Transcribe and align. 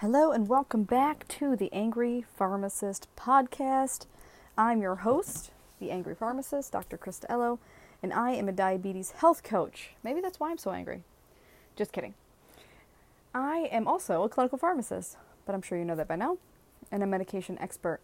Hello, 0.00 0.30
and 0.30 0.46
welcome 0.46 0.82
back 0.82 1.26
to 1.26 1.56
the 1.56 1.72
Angry 1.72 2.22
Pharmacist 2.36 3.08
podcast. 3.16 4.04
I'm 4.58 4.82
your 4.82 4.96
host, 4.96 5.52
the 5.80 5.90
Angry 5.90 6.14
Pharmacist, 6.14 6.70
Dr. 6.70 6.98
Krista 6.98 7.24
Ellow, 7.30 7.58
and 8.02 8.12
I 8.12 8.32
am 8.32 8.46
a 8.46 8.52
diabetes 8.52 9.12
health 9.12 9.42
coach. 9.42 9.92
Maybe 10.04 10.20
that's 10.20 10.38
why 10.38 10.50
I'm 10.50 10.58
so 10.58 10.70
angry. 10.70 11.00
Just 11.76 11.92
kidding. 11.92 12.12
I 13.34 13.70
am 13.72 13.88
also 13.88 14.22
a 14.22 14.28
clinical 14.28 14.58
pharmacist, 14.58 15.16
but 15.46 15.54
I'm 15.54 15.62
sure 15.62 15.78
you 15.78 15.84
know 15.86 15.96
that 15.96 16.08
by 16.08 16.16
now, 16.16 16.36
and 16.92 17.02
a 17.02 17.06
medication 17.06 17.56
expert. 17.58 18.00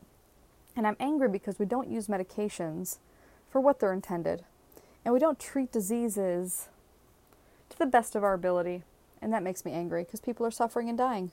And 0.75 0.87
I'm 0.87 0.97
angry 0.99 1.29
because 1.29 1.59
we 1.59 1.67
don't 1.67 1.91
use 1.91 2.07
medications 2.09 3.01
for 3.51 3.61
what 3.61 3.81
they're 3.81 3.93
intended, 3.93 4.47
and 5.05 5.13
we 5.13 5.21
don't 5.21 5.39
treat 5.39 5.71
diseases 5.71 6.71
to 7.69 7.79
the 7.79 7.85
best 7.85 8.17
of 8.17 8.25
our 8.25 8.33
ability, 8.33 8.83
and 9.21 9.31
that 9.31 9.43
makes 9.43 9.67
me 9.67 9.73
angry 9.73 10.05
because 10.05 10.21
people 10.21 10.47
are 10.47 10.51
suffering 10.51 10.89
and 10.89 10.97
dying. 10.97 11.33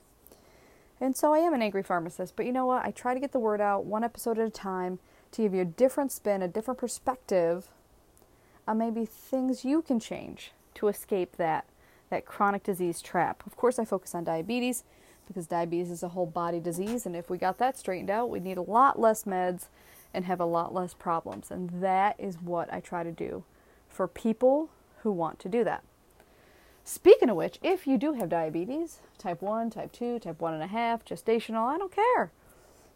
And 1.02 1.16
so 1.16 1.34
I 1.34 1.40
am 1.40 1.54
an 1.54 1.62
angry 1.62 1.84
pharmacist, 1.84 2.36
but 2.36 2.46
you 2.46 2.52
know 2.52 2.66
what? 2.66 2.86
I 2.86 2.92
try 2.92 3.14
to 3.14 3.20
get 3.20 3.32
the 3.32 3.40
word 3.40 3.62
out 3.62 3.86
one 3.86 4.04
episode 4.04 4.38
at 4.38 4.48
a 4.48 4.52
time 4.52 5.00
to 5.32 5.42
give 5.42 5.54
you 5.54 5.62
a 5.62 5.66
different 5.66 6.12
spin, 6.12 6.42
a 6.42 6.48
different 6.48 6.80
perspective 6.80 7.70
on 8.68 8.78
maybe 8.78 9.06
things 9.06 9.64
you 9.64 9.82
can 9.82 10.00
change 10.00 10.52
to 10.76 10.88
escape 10.88 11.38
that 11.38 11.66
that 12.10 12.26
chronic 12.26 12.64
disease 12.64 13.02
trap. 13.02 13.44
Of 13.46 13.56
course, 13.56 13.80
I 13.80 13.86
focus 13.86 14.16
on 14.16 14.24
diabetes 14.24 14.84
because 15.28 15.46
diabetes 15.46 15.92
is 15.92 16.02
a 16.02 16.10
whole 16.10 16.26
body 16.26 16.60
disease, 16.60 17.06
and 17.06 17.16
if 17.16 17.30
we 17.30 17.38
got 17.38 17.60
that 17.60 17.78
straightened 17.78 18.10
out, 18.10 18.30
we'd 18.30 18.44
need 18.44 18.58
a 18.58 18.64
lot 18.64 19.00
less 19.00 19.26
meds 19.26 19.68
and 20.12 20.26
have 20.26 20.40
a 20.40 20.46
lot 20.46 20.74
less 20.74 20.96
problems. 20.96 21.52
And 21.52 21.70
that 21.82 22.16
is 22.18 22.42
what 22.42 22.74
I 22.74 22.80
try 22.80 23.04
to 23.04 23.12
do 23.12 23.44
for 23.88 24.08
people 24.08 24.70
who 25.04 25.12
want 25.12 25.38
to 25.40 25.50
do 25.50 25.64
that. 25.64 25.84
Speaking 26.90 27.30
of 27.30 27.36
which, 27.36 27.60
if 27.62 27.86
you 27.86 28.00
do 28.00 28.14
have 28.14 28.30
diabetes, 28.30 28.98
type 29.20 29.44
1, 29.44 29.70
type 29.70 29.92
2, 29.92 30.18
type 30.18 30.40
1.5, 30.40 31.06
gestational, 31.06 31.68
I 31.68 31.78
don't 31.78 31.96
care. 31.96 32.32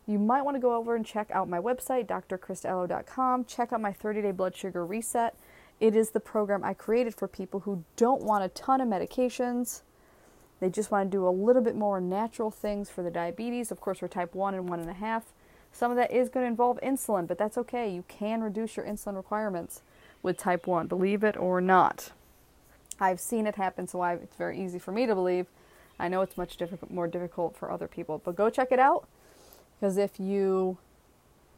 You 0.08 0.18
might 0.18 0.42
want 0.42 0.56
to 0.56 0.60
go 0.60 0.76
over 0.76 0.96
and 0.96 1.06
check 1.06 1.30
out 1.30 1.48
my 1.48 1.60
website, 1.60 2.08
drkristaellow.com. 2.08 3.46
Check 3.46 3.72
out 3.72 3.82
my 3.82 3.94
30 3.94 4.24
day 4.24 4.32
blood 4.32 4.56
sugar 4.56 4.84
reset. 4.84 5.36
It 5.80 5.96
is 5.96 6.10
the 6.10 6.20
program 6.20 6.64
I 6.64 6.74
created 6.74 7.14
for 7.14 7.28
people 7.28 7.60
who 7.60 7.84
don't 7.96 8.24
want 8.24 8.44
a 8.44 8.48
ton 8.48 8.82
of 8.82 8.88
medications. 8.88 9.84
They 10.60 10.72
just 10.72 10.90
want 10.90 11.12
to 11.12 11.16
do 11.16 11.28
a 11.28 11.30
little 11.30 11.62
bit 11.62 11.76
more 11.76 12.02
natural 12.02 12.50
things 12.50 12.90
for 12.90 13.04
the 13.04 13.12
diabetes. 13.12 13.70
Of 13.72 13.80
course, 13.80 14.00
for 14.00 14.08
type 14.08 14.34
1 14.34 14.56
and 14.56 14.68
1.5. 14.68 15.22
Some 15.72 15.92
of 15.92 15.98
that 15.98 16.12
is 16.12 16.30
going 16.30 16.46
to 16.46 16.50
involve 16.50 16.80
insulin, 16.82 17.28
but 17.28 17.38
that's 17.38 17.60
okay. 17.60 17.94
You 17.94 18.06
can 18.08 18.42
reduce 18.42 18.76
your 18.76 18.88
insulin 18.88 19.16
requirements 19.16 19.84
with 20.24 20.38
type 20.38 20.66
1, 20.66 20.88
believe 20.88 21.24
it 21.24 21.38
or 21.38 21.62
not. 21.62 22.12
I've 23.04 23.20
seen 23.20 23.48
it 23.48 23.56
happen, 23.56 23.86
so 23.86 24.00
I, 24.00 24.14
it's 24.14 24.38
very 24.38 24.64
easy 24.64 24.80
for 24.80 24.94
me 24.94 25.06
to 25.06 25.14
believe. 25.14 25.48
I 26.00 26.08
know 26.08 26.22
it's 26.22 26.38
much 26.38 26.56
difficult, 26.56 26.90
more 26.90 27.08
difficult 27.08 27.58
for 27.58 27.70
other 27.70 27.88
people, 27.88 28.22
but 28.24 28.38
go 28.38 28.50
check 28.50 28.72
it 28.72 28.80
out. 28.80 29.08
Because 29.76 29.98
if 29.98 30.22
you 30.22 30.78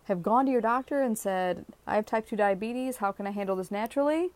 have 0.06 0.24
gone 0.24 0.48
to 0.48 0.52
your 0.52 0.62
doctor 0.62 1.04
and 1.04 1.16
said, 1.16 1.66
I 1.86 1.96
have 1.96 2.06
type 2.08 2.28
2 2.28 2.36
diabetes, 2.36 2.98
how 2.98 3.12
can 3.12 3.28
I 3.28 3.30
handle 3.30 3.56
this 3.56 3.70
naturally? 3.70 4.32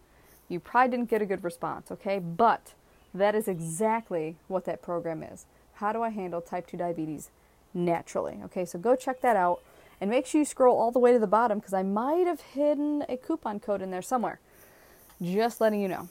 You 0.50 0.60
probably 0.60 0.92
didn't 0.92 1.10
get 1.10 1.22
a 1.24 1.26
good 1.26 1.44
response, 1.44 1.90
okay? 1.92 2.20
But 2.20 2.74
that 3.12 3.34
is 3.34 3.48
exactly 3.48 4.36
what 4.48 4.66
that 4.66 4.84
program 4.84 5.24
is. 5.24 5.48
How 5.76 5.92
do 5.92 6.04
I 6.04 6.10
handle 6.10 6.42
type 6.42 6.68
2 6.68 6.78
diabetes 6.78 7.32
naturally? 7.74 8.38
Okay, 8.46 8.66
so 8.66 8.78
go 8.78 8.96
check 8.96 9.22
that 9.22 9.36
out 9.36 9.62
and 10.00 10.12
make 10.12 10.28
sure 10.28 10.40
you 10.40 10.46
scroll 10.46 10.78
all 10.78 10.92
the 10.92 11.00
way 11.00 11.12
to 11.12 11.20
the 11.20 11.26
bottom 11.26 11.58
because 11.58 11.74
I 11.74 11.82
might 11.82 12.28
have 12.28 12.42
hidden 12.42 13.04
a 13.10 13.18
coupon 13.18 13.60
code 13.60 13.82
in 13.82 13.90
there 13.90 14.04
somewhere. 14.04 14.40
Just 15.20 15.60
letting 15.60 15.82
you 15.82 15.88
know. 15.88 16.08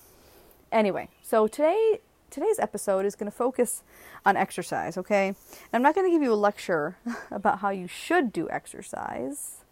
Anyway, 0.71 1.09
so 1.23 1.47
today 1.47 2.01
today's 2.31 2.59
episode 2.59 3.07
is 3.07 3.15
going 3.15 3.31
to 3.31 3.37
focus 3.37 3.83
on 4.27 4.37
exercise, 4.37 4.99
okay? 4.99 5.35
I'm 5.73 5.83
not 5.83 5.95
going 5.95 6.07
to 6.07 6.11
give 6.11 6.23
you 6.23 6.33
a 6.33 6.37
lecture 6.37 6.97
about 7.31 7.61
how 7.61 7.71
you 7.71 7.87
should 7.87 8.33
do 8.33 8.49
exercise. 8.51 9.65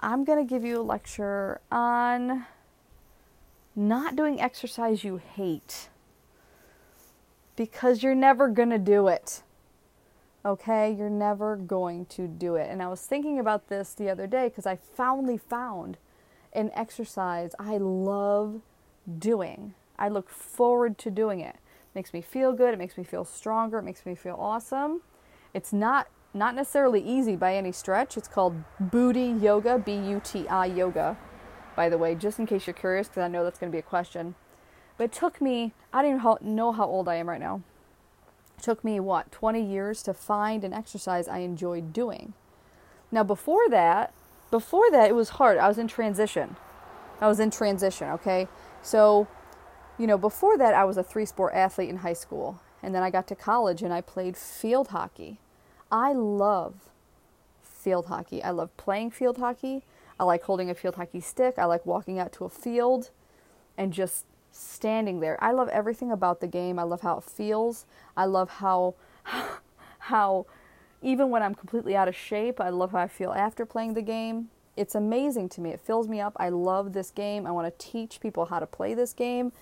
I'm 0.00 0.24
going 0.24 0.44
to 0.44 0.48
give 0.48 0.64
you 0.64 0.80
a 0.80 0.82
lecture 0.82 1.60
on 1.70 2.46
not 3.76 4.16
doing 4.16 4.40
exercise 4.40 5.04
you 5.04 5.16
hate 5.16 5.88
because 7.56 8.02
you're 8.02 8.14
never 8.14 8.48
going 8.48 8.70
to 8.70 8.78
do 8.78 9.08
it. 9.08 9.42
Okay? 10.44 10.92
You're 10.92 11.08
never 11.08 11.56
going 11.56 12.06
to 12.06 12.26
do 12.26 12.56
it. 12.56 12.68
And 12.68 12.82
I 12.82 12.88
was 12.88 13.00
thinking 13.02 13.38
about 13.38 13.68
this 13.68 13.94
the 13.94 14.10
other 14.10 14.26
day 14.26 14.48
because 14.48 14.66
I 14.66 14.76
finally 14.76 15.38
found 15.38 15.98
an 16.52 16.70
exercise 16.74 17.54
I 17.58 17.78
love 17.78 18.60
doing 19.18 19.74
I 19.98 20.08
look 20.08 20.28
forward 20.28 20.98
to 20.98 21.10
doing 21.10 21.40
it. 21.40 21.54
it. 21.54 21.56
Makes 21.94 22.12
me 22.12 22.20
feel 22.20 22.52
good, 22.52 22.74
it 22.74 22.78
makes 22.78 22.98
me 22.98 23.04
feel 23.04 23.24
stronger, 23.24 23.78
it 23.78 23.84
makes 23.84 24.04
me 24.04 24.14
feel 24.14 24.36
awesome. 24.38 25.02
It's 25.52 25.72
not 25.72 26.08
not 26.36 26.56
necessarily 26.56 27.00
easy 27.00 27.36
by 27.36 27.54
any 27.54 27.70
stretch. 27.70 28.16
It's 28.16 28.26
called 28.26 28.64
Buti 28.90 29.26
Yoga, 29.40 29.78
B 29.78 29.94
U 29.94 30.20
T 30.22 30.48
I 30.48 30.66
yoga. 30.66 31.16
By 31.76 31.88
the 31.88 31.96
way, 31.96 32.16
just 32.16 32.40
in 32.40 32.46
case 32.46 32.66
you're 32.66 32.74
curious 32.74 33.06
because 33.08 33.22
I 33.22 33.28
know 33.28 33.44
that's 33.44 33.58
going 33.58 33.70
to 33.70 33.74
be 33.74 33.78
a 33.78 33.82
question. 33.82 34.34
But 34.96 35.04
it 35.04 35.12
took 35.12 35.40
me, 35.40 35.72
I 35.92 36.02
don't 36.02 36.16
even 36.16 36.54
know 36.56 36.72
how 36.72 36.86
old 36.86 37.08
I 37.08 37.16
am 37.16 37.28
right 37.28 37.40
now. 37.40 37.62
It 38.56 38.62
took 38.62 38.84
me, 38.84 39.00
what, 39.00 39.32
20 39.32 39.64
years 39.64 40.02
to 40.04 40.14
find 40.14 40.64
an 40.64 40.72
exercise 40.72 41.26
I 41.26 41.38
enjoyed 41.38 41.92
doing. 41.92 42.34
Now, 43.10 43.24
before 43.24 43.68
that, 43.70 44.12
before 44.50 44.90
that, 44.90 45.08
it 45.08 45.14
was 45.14 45.30
hard. 45.30 45.58
I 45.58 45.68
was 45.68 45.78
in 45.78 45.88
transition. 45.88 46.56
I 47.20 47.26
was 47.26 47.40
in 47.40 47.50
transition, 47.50 48.08
okay? 48.10 48.48
So 48.82 49.26
you 49.98 50.06
know, 50.06 50.18
before 50.18 50.58
that, 50.58 50.74
I 50.74 50.84
was 50.84 50.96
a 50.96 51.02
three 51.02 51.26
sport 51.26 51.54
athlete 51.54 51.88
in 51.88 51.98
high 51.98 52.14
school. 52.14 52.60
And 52.82 52.94
then 52.94 53.02
I 53.02 53.10
got 53.10 53.26
to 53.28 53.34
college 53.34 53.82
and 53.82 53.92
I 53.92 54.00
played 54.00 54.36
field 54.36 54.88
hockey. 54.88 55.38
I 55.90 56.12
love 56.12 56.74
field 57.62 58.06
hockey. 58.06 58.42
I 58.42 58.50
love 58.50 58.76
playing 58.76 59.10
field 59.10 59.38
hockey. 59.38 59.84
I 60.18 60.24
like 60.24 60.42
holding 60.42 60.70
a 60.70 60.74
field 60.74 60.96
hockey 60.96 61.20
stick. 61.20 61.58
I 61.58 61.64
like 61.64 61.86
walking 61.86 62.18
out 62.18 62.32
to 62.34 62.44
a 62.44 62.48
field 62.48 63.10
and 63.76 63.92
just 63.92 64.26
standing 64.52 65.20
there. 65.20 65.42
I 65.42 65.52
love 65.52 65.68
everything 65.70 66.12
about 66.12 66.40
the 66.40 66.46
game. 66.46 66.78
I 66.78 66.82
love 66.82 67.00
how 67.00 67.18
it 67.18 67.24
feels. 67.24 67.86
I 68.16 68.26
love 68.26 68.50
how 68.50 68.94
how 69.98 70.46
even 71.02 71.30
when 71.30 71.42
I'm 71.42 71.54
completely 71.54 71.96
out 71.96 72.08
of 72.08 72.16
shape, 72.16 72.60
I 72.60 72.70
love 72.70 72.92
how 72.92 72.98
I 72.98 73.08
feel 73.08 73.32
after 73.32 73.66
playing 73.66 73.94
the 73.94 74.02
game. 74.02 74.48
It's 74.76 74.94
amazing 74.94 75.50
to 75.50 75.60
me. 75.60 75.70
It 75.70 75.80
fills 75.80 76.08
me 76.08 76.20
up. 76.20 76.34
I 76.36 76.48
love 76.48 76.92
this 76.92 77.10
game. 77.10 77.46
I 77.46 77.52
want 77.52 77.66
to 77.66 77.86
teach 77.86 78.20
people 78.20 78.46
how 78.46 78.58
to 78.58 78.66
play 78.66 78.94
this 78.94 79.12
game. 79.12 79.52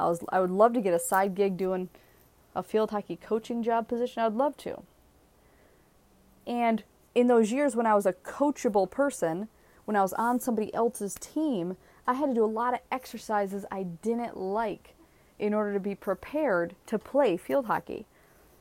I 0.00 0.08
was 0.08 0.20
I 0.30 0.40
would 0.40 0.50
love 0.50 0.72
to 0.72 0.80
get 0.80 0.94
a 0.94 0.98
side 0.98 1.34
gig 1.34 1.56
doing 1.56 1.88
a 2.54 2.62
field 2.62 2.90
hockey 2.90 3.16
coaching 3.16 3.62
job 3.62 3.88
position. 3.88 4.22
I'd 4.22 4.32
love 4.32 4.56
to. 4.58 4.82
And 6.46 6.82
in 7.14 7.26
those 7.26 7.52
years 7.52 7.76
when 7.76 7.86
I 7.86 7.94
was 7.94 8.06
a 8.06 8.12
coachable 8.12 8.90
person, 8.90 9.48
when 9.84 9.96
I 9.96 10.02
was 10.02 10.12
on 10.14 10.40
somebody 10.40 10.72
else's 10.74 11.14
team, 11.20 11.76
I 12.06 12.14
had 12.14 12.26
to 12.28 12.34
do 12.34 12.44
a 12.44 12.46
lot 12.46 12.74
of 12.74 12.80
exercises 12.90 13.66
I 13.70 13.84
didn't 13.84 14.36
like 14.36 14.94
in 15.38 15.54
order 15.54 15.72
to 15.74 15.80
be 15.80 15.94
prepared 15.94 16.74
to 16.86 16.98
play 16.98 17.36
field 17.36 17.66
hockey. 17.66 18.06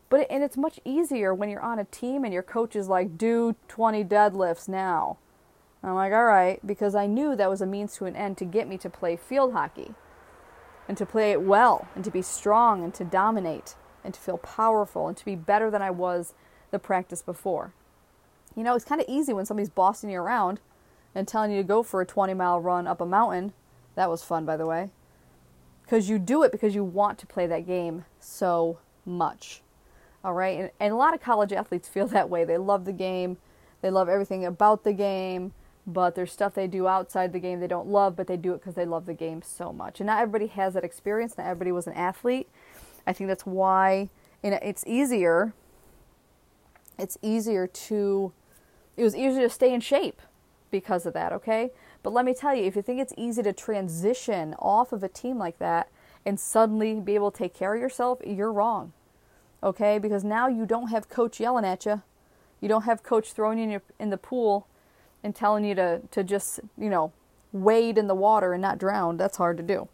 But 0.09 0.27
and 0.29 0.43
it's 0.43 0.57
much 0.57 0.79
easier 0.83 1.33
when 1.33 1.49
you're 1.49 1.61
on 1.61 1.79
a 1.79 1.85
team 1.85 2.23
and 2.23 2.33
your 2.33 2.43
coach 2.43 2.75
is 2.75 2.89
like, 2.89 3.17
"Do 3.17 3.55
20 3.67 4.03
deadlifts 4.03 4.67
now." 4.67 5.17
I'm 5.81 5.95
like, 5.95 6.11
"All 6.11 6.25
right," 6.25 6.59
because 6.65 6.95
I 6.95 7.05
knew 7.05 7.35
that 7.35 7.49
was 7.49 7.61
a 7.61 7.65
means 7.65 7.95
to 7.95 8.05
an 8.05 8.15
end 8.15 8.37
to 8.39 8.45
get 8.45 8.67
me 8.67 8.77
to 8.79 8.89
play 8.89 9.15
field 9.15 9.53
hockey 9.53 9.93
and 10.89 10.97
to 10.97 11.05
play 11.05 11.31
it 11.31 11.43
well 11.43 11.87
and 11.93 12.03
to 12.03 12.09
be 12.09 12.23
strong 12.23 12.83
and 12.83 12.93
to 12.95 13.05
dominate 13.05 13.75
and 14.03 14.11
to 14.11 14.19
feel 14.19 14.39
powerful 14.39 15.07
and 15.07 15.15
to 15.15 15.23
be 15.23 15.35
better 15.35 15.69
than 15.69 15.83
I 15.83 15.91
was 15.91 16.33
the 16.71 16.79
practice 16.79 17.21
before. 17.21 17.73
You 18.55 18.63
know, 18.63 18.75
it's 18.75 18.85
kind 18.85 18.99
of 18.99 19.05
easy 19.07 19.31
when 19.31 19.45
somebody's 19.45 19.69
bossing 19.69 20.09
you 20.09 20.19
around 20.19 20.59
and 21.13 21.27
telling 21.27 21.51
you 21.51 21.57
to 21.57 21.63
go 21.63 21.83
for 21.83 22.01
a 22.01 22.05
20 22.07 22.33
mile 22.33 22.59
run 22.59 22.87
up 22.87 23.01
a 23.01 23.05
mountain. 23.05 23.53
That 23.93 24.09
was 24.09 24.23
fun, 24.23 24.45
by 24.45 24.57
the 24.57 24.65
way. 24.65 24.89
Because 25.83 26.09
you 26.09 26.17
do 26.17 26.41
it 26.41 26.51
because 26.51 26.73
you 26.73 26.83
want 26.83 27.19
to 27.19 27.27
play 27.27 27.45
that 27.45 27.67
game 27.67 28.05
so 28.19 28.79
much. 29.05 29.61
All 30.23 30.33
right? 30.33 30.59
And, 30.59 30.71
and 30.79 30.91
a 30.91 30.97
lot 30.97 31.13
of 31.13 31.21
college 31.21 31.53
athletes 31.53 31.87
feel 31.87 32.07
that 32.07 32.31
way. 32.31 32.45
They 32.45 32.57
love 32.57 32.85
the 32.85 32.93
game, 32.93 33.37
they 33.81 33.91
love 33.91 34.09
everything 34.09 34.43
about 34.43 34.83
the 34.83 34.93
game, 34.93 35.53
but 35.93 36.15
there's 36.15 36.31
stuff 36.31 36.53
they 36.53 36.67
do 36.67 36.87
outside 36.87 37.33
the 37.33 37.39
game 37.39 37.59
they 37.59 37.67
don't 37.67 37.87
love, 37.87 38.15
but 38.15 38.27
they 38.27 38.37
do 38.37 38.53
it 38.53 38.59
because 38.59 38.75
they 38.75 38.85
love 38.85 39.05
the 39.05 39.13
game 39.13 39.41
so 39.41 39.73
much. 39.73 39.99
And 39.99 40.07
not 40.07 40.21
everybody 40.21 40.47
has 40.47 40.75
that 40.75 40.83
experience. 40.83 41.37
Not 41.37 41.47
everybody 41.47 41.71
was 41.71 41.87
an 41.87 41.93
athlete. 41.93 42.47
I 43.07 43.13
think 43.13 43.27
that's 43.27 43.45
why 43.45 44.09
it's 44.43 44.83
easier. 44.85 45.53
It's 46.97 47.17
easier 47.21 47.67
to. 47.67 48.31
It 48.97 49.03
was 49.03 49.15
easier 49.15 49.41
to 49.41 49.49
stay 49.49 49.73
in 49.73 49.81
shape 49.81 50.21
because 50.69 51.05
of 51.05 51.13
that. 51.13 51.33
Okay, 51.33 51.71
but 52.03 52.13
let 52.13 52.25
me 52.25 52.33
tell 52.33 52.53
you, 52.53 52.63
if 52.63 52.75
you 52.75 52.81
think 52.81 52.99
it's 52.99 53.13
easy 53.17 53.41
to 53.43 53.53
transition 53.53 54.53
off 54.59 54.91
of 54.91 55.03
a 55.03 55.09
team 55.09 55.37
like 55.37 55.57
that 55.59 55.89
and 56.25 56.39
suddenly 56.39 56.99
be 56.99 57.15
able 57.15 57.31
to 57.31 57.37
take 57.37 57.53
care 57.53 57.73
of 57.73 57.81
yourself, 57.81 58.19
you're 58.25 58.51
wrong. 58.51 58.93
Okay, 59.63 59.97
because 59.97 60.23
now 60.23 60.47
you 60.47 60.65
don't 60.65 60.89
have 60.89 61.09
coach 61.09 61.39
yelling 61.39 61.65
at 61.65 61.85
you. 61.85 62.01
You 62.61 62.67
don't 62.67 62.83
have 62.83 63.03
coach 63.03 63.31
throwing 63.31 63.57
you 63.57 63.63
in, 63.63 63.69
your, 63.71 63.81
in 63.99 64.09
the 64.09 64.17
pool 64.17 64.67
and 65.23 65.35
telling 65.35 65.65
you 65.65 65.75
to, 65.75 66.01
to 66.11 66.23
just, 66.23 66.59
you 66.77 66.89
know, 66.89 67.11
wade 67.51 67.97
in 67.97 68.07
the 68.07 68.15
water 68.15 68.53
and 68.53 68.61
not 68.61 68.77
drown, 68.77 69.17
that's 69.17 69.37
hard 69.37 69.57
to 69.57 69.63
do. 69.63 69.87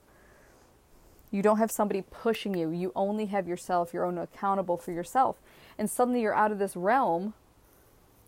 You 1.32 1.42
don't 1.42 1.58
have 1.58 1.72
somebody 1.72 2.04
pushing 2.12 2.56
you. 2.56 2.70
You 2.72 2.92
only 2.96 3.26
have 3.28 3.48
yourself. 3.48 3.94
You're 3.94 4.06
only 4.06 4.22
accountable 4.22 4.78
for 4.78 4.92
yourself. 4.92 5.38
And 5.78 5.90
suddenly 5.90 6.22
you're 6.22 6.36
out 6.36 6.52
of 6.52 6.60
this 6.60 6.76
realm 6.76 7.34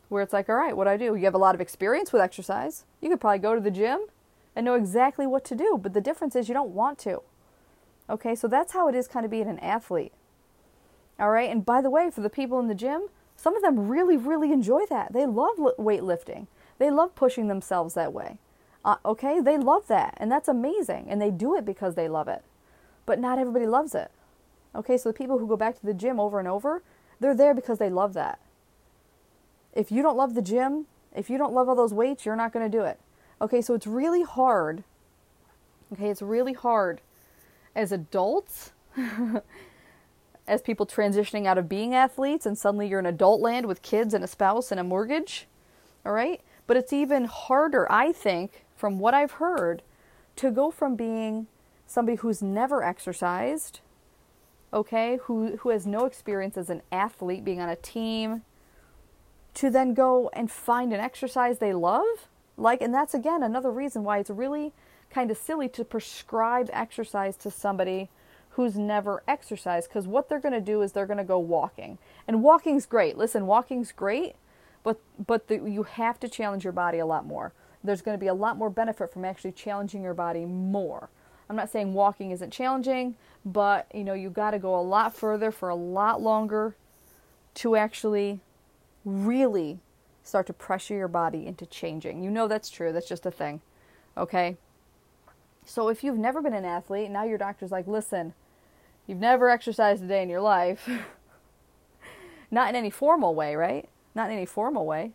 where 0.09 0.23
it's 0.23 0.33
like, 0.33 0.49
all 0.49 0.55
right, 0.55 0.75
what 0.75 0.85
do 0.85 0.89
I 0.89 0.97
do? 0.97 1.15
You 1.15 1.25
have 1.25 1.33
a 1.33 1.39
lot 1.39 1.55
of 1.55 1.61
experience 1.61 2.11
with 2.11 2.21
exercise. 2.21 2.85
You 3.01 3.09
could 3.09 3.21
probably 3.21 3.39
go 3.39 3.55
to 3.55 3.61
the 3.61 3.71
gym 3.71 4.07
and 4.55 4.65
know 4.65 4.75
exactly 4.75 5.27
what 5.27 5.45
to 5.45 5.55
do. 5.55 5.79
But 5.81 5.93
the 5.93 6.01
difference 6.01 6.35
is 6.35 6.47
you 6.47 6.53
don't 6.53 6.73
want 6.73 6.97
to. 6.99 7.21
Okay, 8.09 8.35
so 8.35 8.47
that's 8.47 8.73
how 8.73 8.87
it 8.87 8.95
is 8.95 9.07
kind 9.07 9.25
of 9.25 9.31
being 9.31 9.47
an 9.47 9.59
athlete. 9.59 10.13
All 11.19 11.29
right, 11.29 11.49
and 11.49 11.65
by 11.65 11.81
the 11.81 11.89
way, 11.89 12.09
for 12.09 12.21
the 12.21 12.29
people 12.29 12.59
in 12.59 12.67
the 12.67 12.75
gym, 12.75 13.07
some 13.35 13.55
of 13.55 13.61
them 13.61 13.87
really, 13.87 14.17
really 14.17 14.51
enjoy 14.51 14.85
that. 14.89 15.13
They 15.13 15.25
love 15.25 15.57
weightlifting, 15.57 16.47
they 16.77 16.89
love 16.91 17.15
pushing 17.15 17.47
themselves 17.47 17.93
that 17.93 18.13
way. 18.13 18.37
Uh, 18.85 18.97
okay, 19.05 19.39
they 19.39 19.57
love 19.57 19.87
that, 19.87 20.13
and 20.17 20.31
that's 20.31 20.47
amazing, 20.47 21.07
and 21.09 21.21
they 21.21 21.31
do 21.31 21.55
it 21.55 21.65
because 21.65 21.95
they 21.95 22.07
love 22.07 22.27
it. 22.27 22.43
But 23.05 23.19
not 23.19 23.39
everybody 23.39 23.67
loves 23.67 23.95
it. 23.95 24.11
Okay, 24.75 24.97
so 24.97 25.09
the 25.09 25.13
people 25.13 25.39
who 25.39 25.47
go 25.47 25.57
back 25.57 25.77
to 25.79 25.85
the 25.85 25.93
gym 25.93 26.19
over 26.19 26.39
and 26.39 26.47
over, 26.47 26.83
they're 27.19 27.35
there 27.35 27.53
because 27.53 27.79
they 27.79 27.89
love 27.89 28.13
that. 28.13 28.39
If 29.73 29.91
you 29.91 30.01
don't 30.01 30.17
love 30.17 30.35
the 30.35 30.41
gym, 30.41 30.85
if 31.15 31.29
you 31.29 31.37
don't 31.37 31.53
love 31.53 31.67
all 31.67 31.75
those 31.75 31.93
weights, 31.93 32.25
you're 32.25 32.35
not 32.35 32.53
going 32.53 32.69
to 32.69 32.77
do 32.77 32.83
it. 32.83 32.99
Okay, 33.41 33.61
so 33.61 33.73
it's 33.73 33.87
really 33.87 34.23
hard. 34.23 34.83
Okay, 35.93 36.09
it's 36.09 36.21
really 36.21 36.53
hard 36.53 37.01
as 37.75 37.91
adults, 37.91 38.71
as 40.47 40.61
people 40.61 40.85
transitioning 40.85 41.45
out 41.45 41.57
of 41.57 41.67
being 41.67 41.93
athletes, 41.93 42.45
and 42.45 42.57
suddenly 42.57 42.87
you're 42.87 42.99
in 42.99 43.05
adult 43.05 43.41
land 43.41 43.65
with 43.65 43.81
kids 43.81 44.13
and 44.13 44.23
a 44.23 44.27
spouse 44.27 44.71
and 44.71 44.79
a 44.79 44.83
mortgage. 44.83 45.47
All 46.05 46.11
right? 46.11 46.41
But 46.67 46.77
it's 46.77 46.93
even 46.93 47.25
harder, 47.25 47.91
I 47.91 48.11
think, 48.11 48.65
from 48.75 48.99
what 48.99 49.13
I've 49.13 49.33
heard, 49.33 49.81
to 50.35 50.51
go 50.51 50.69
from 50.69 50.95
being 50.95 51.47
somebody 51.87 52.17
who's 52.17 52.41
never 52.41 52.83
exercised, 52.83 53.79
okay, 54.73 55.17
who, 55.23 55.57
who 55.57 55.69
has 55.69 55.87
no 55.87 56.05
experience 56.05 56.57
as 56.57 56.69
an 56.69 56.81
athlete, 56.91 57.43
being 57.43 57.61
on 57.61 57.69
a 57.69 57.75
team, 57.75 58.43
to 59.55 59.69
then 59.71 59.93
go 59.93 60.29
and 60.33 60.51
find 60.51 60.93
an 60.93 60.99
exercise 60.99 61.57
they 61.57 61.73
love. 61.73 62.27
Like, 62.57 62.81
and 62.81 62.93
that's 62.93 63.13
again 63.13 63.41
another 63.41 63.71
reason 63.71 64.03
why 64.03 64.19
it's 64.19 64.29
really 64.29 64.73
kind 65.09 65.31
of 65.31 65.37
silly 65.37 65.69
to 65.69 65.83
prescribe 65.83 66.69
exercise 66.73 67.37
to 67.37 67.49
somebody 67.49 68.09
who's 68.51 68.75
never 68.75 69.23
exercised 69.27 69.87
because 69.87 70.07
what 70.07 70.27
they're 70.27 70.39
going 70.39 70.53
to 70.53 70.59
do 70.59 70.81
is 70.81 70.91
they're 70.91 71.05
going 71.05 71.17
to 71.17 71.23
go 71.23 71.39
walking. 71.39 71.97
And 72.27 72.43
walking's 72.43 72.85
great. 72.85 73.17
Listen, 73.17 73.45
walking's 73.45 73.91
great, 73.91 74.35
but 74.83 74.99
but 75.25 75.47
the, 75.47 75.55
you 75.55 75.83
have 75.83 76.19
to 76.21 76.29
challenge 76.29 76.63
your 76.63 76.73
body 76.73 76.99
a 76.99 77.05
lot 77.05 77.25
more. 77.25 77.53
There's 77.83 78.01
going 78.01 78.17
to 78.17 78.19
be 78.19 78.27
a 78.27 78.33
lot 78.33 78.57
more 78.57 78.69
benefit 78.69 79.11
from 79.11 79.25
actually 79.25 79.51
challenging 79.51 80.01
your 80.01 80.13
body 80.13 80.45
more. 80.45 81.09
I'm 81.49 81.55
not 81.55 81.69
saying 81.69 81.93
walking 81.93 82.31
isn't 82.31 82.51
challenging, 82.51 83.15
but 83.45 83.87
you 83.93 84.03
know, 84.03 84.13
you 84.13 84.29
got 84.29 84.51
to 84.51 84.59
go 84.59 84.77
a 84.77 84.81
lot 84.81 85.15
further 85.15 85.51
for 85.51 85.69
a 85.69 85.75
lot 85.75 86.21
longer 86.21 86.75
to 87.55 87.75
actually 87.75 88.41
really 89.05 89.79
start 90.23 90.45
to 90.47 90.53
pressure 90.53 90.95
your 90.95 91.07
body 91.07 91.47
into 91.47 91.65
changing. 91.65 92.21
You 92.21 92.29
know 92.29 92.47
that's 92.47 92.69
true. 92.69 92.91
That's 92.91 93.07
just 93.07 93.25
a 93.25 93.31
thing. 93.31 93.61
Okay? 94.17 94.57
So 95.65 95.89
if 95.89 96.03
you've 96.03 96.17
never 96.17 96.41
been 96.41 96.53
an 96.53 96.65
athlete, 96.65 97.09
now 97.09 97.23
your 97.23 97.37
doctor's 97.37 97.71
like, 97.71 97.87
"Listen, 97.87 98.33
you've 99.05 99.19
never 99.19 99.49
exercised 99.49 100.03
a 100.03 100.07
day 100.07 100.21
in 100.21 100.29
your 100.29 100.41
life." 100.41 100.89
Not 102.51 102.69
in 102.69 102.75
any 102.75 102.89
formal 102.89 103.35
way, 103.35 103.55
right? 103.55 103.89
Not 104.17 104.29
in 104.29 104.35
any 104.35 104.45
formal 104.45 104.85
way 104.85 105.13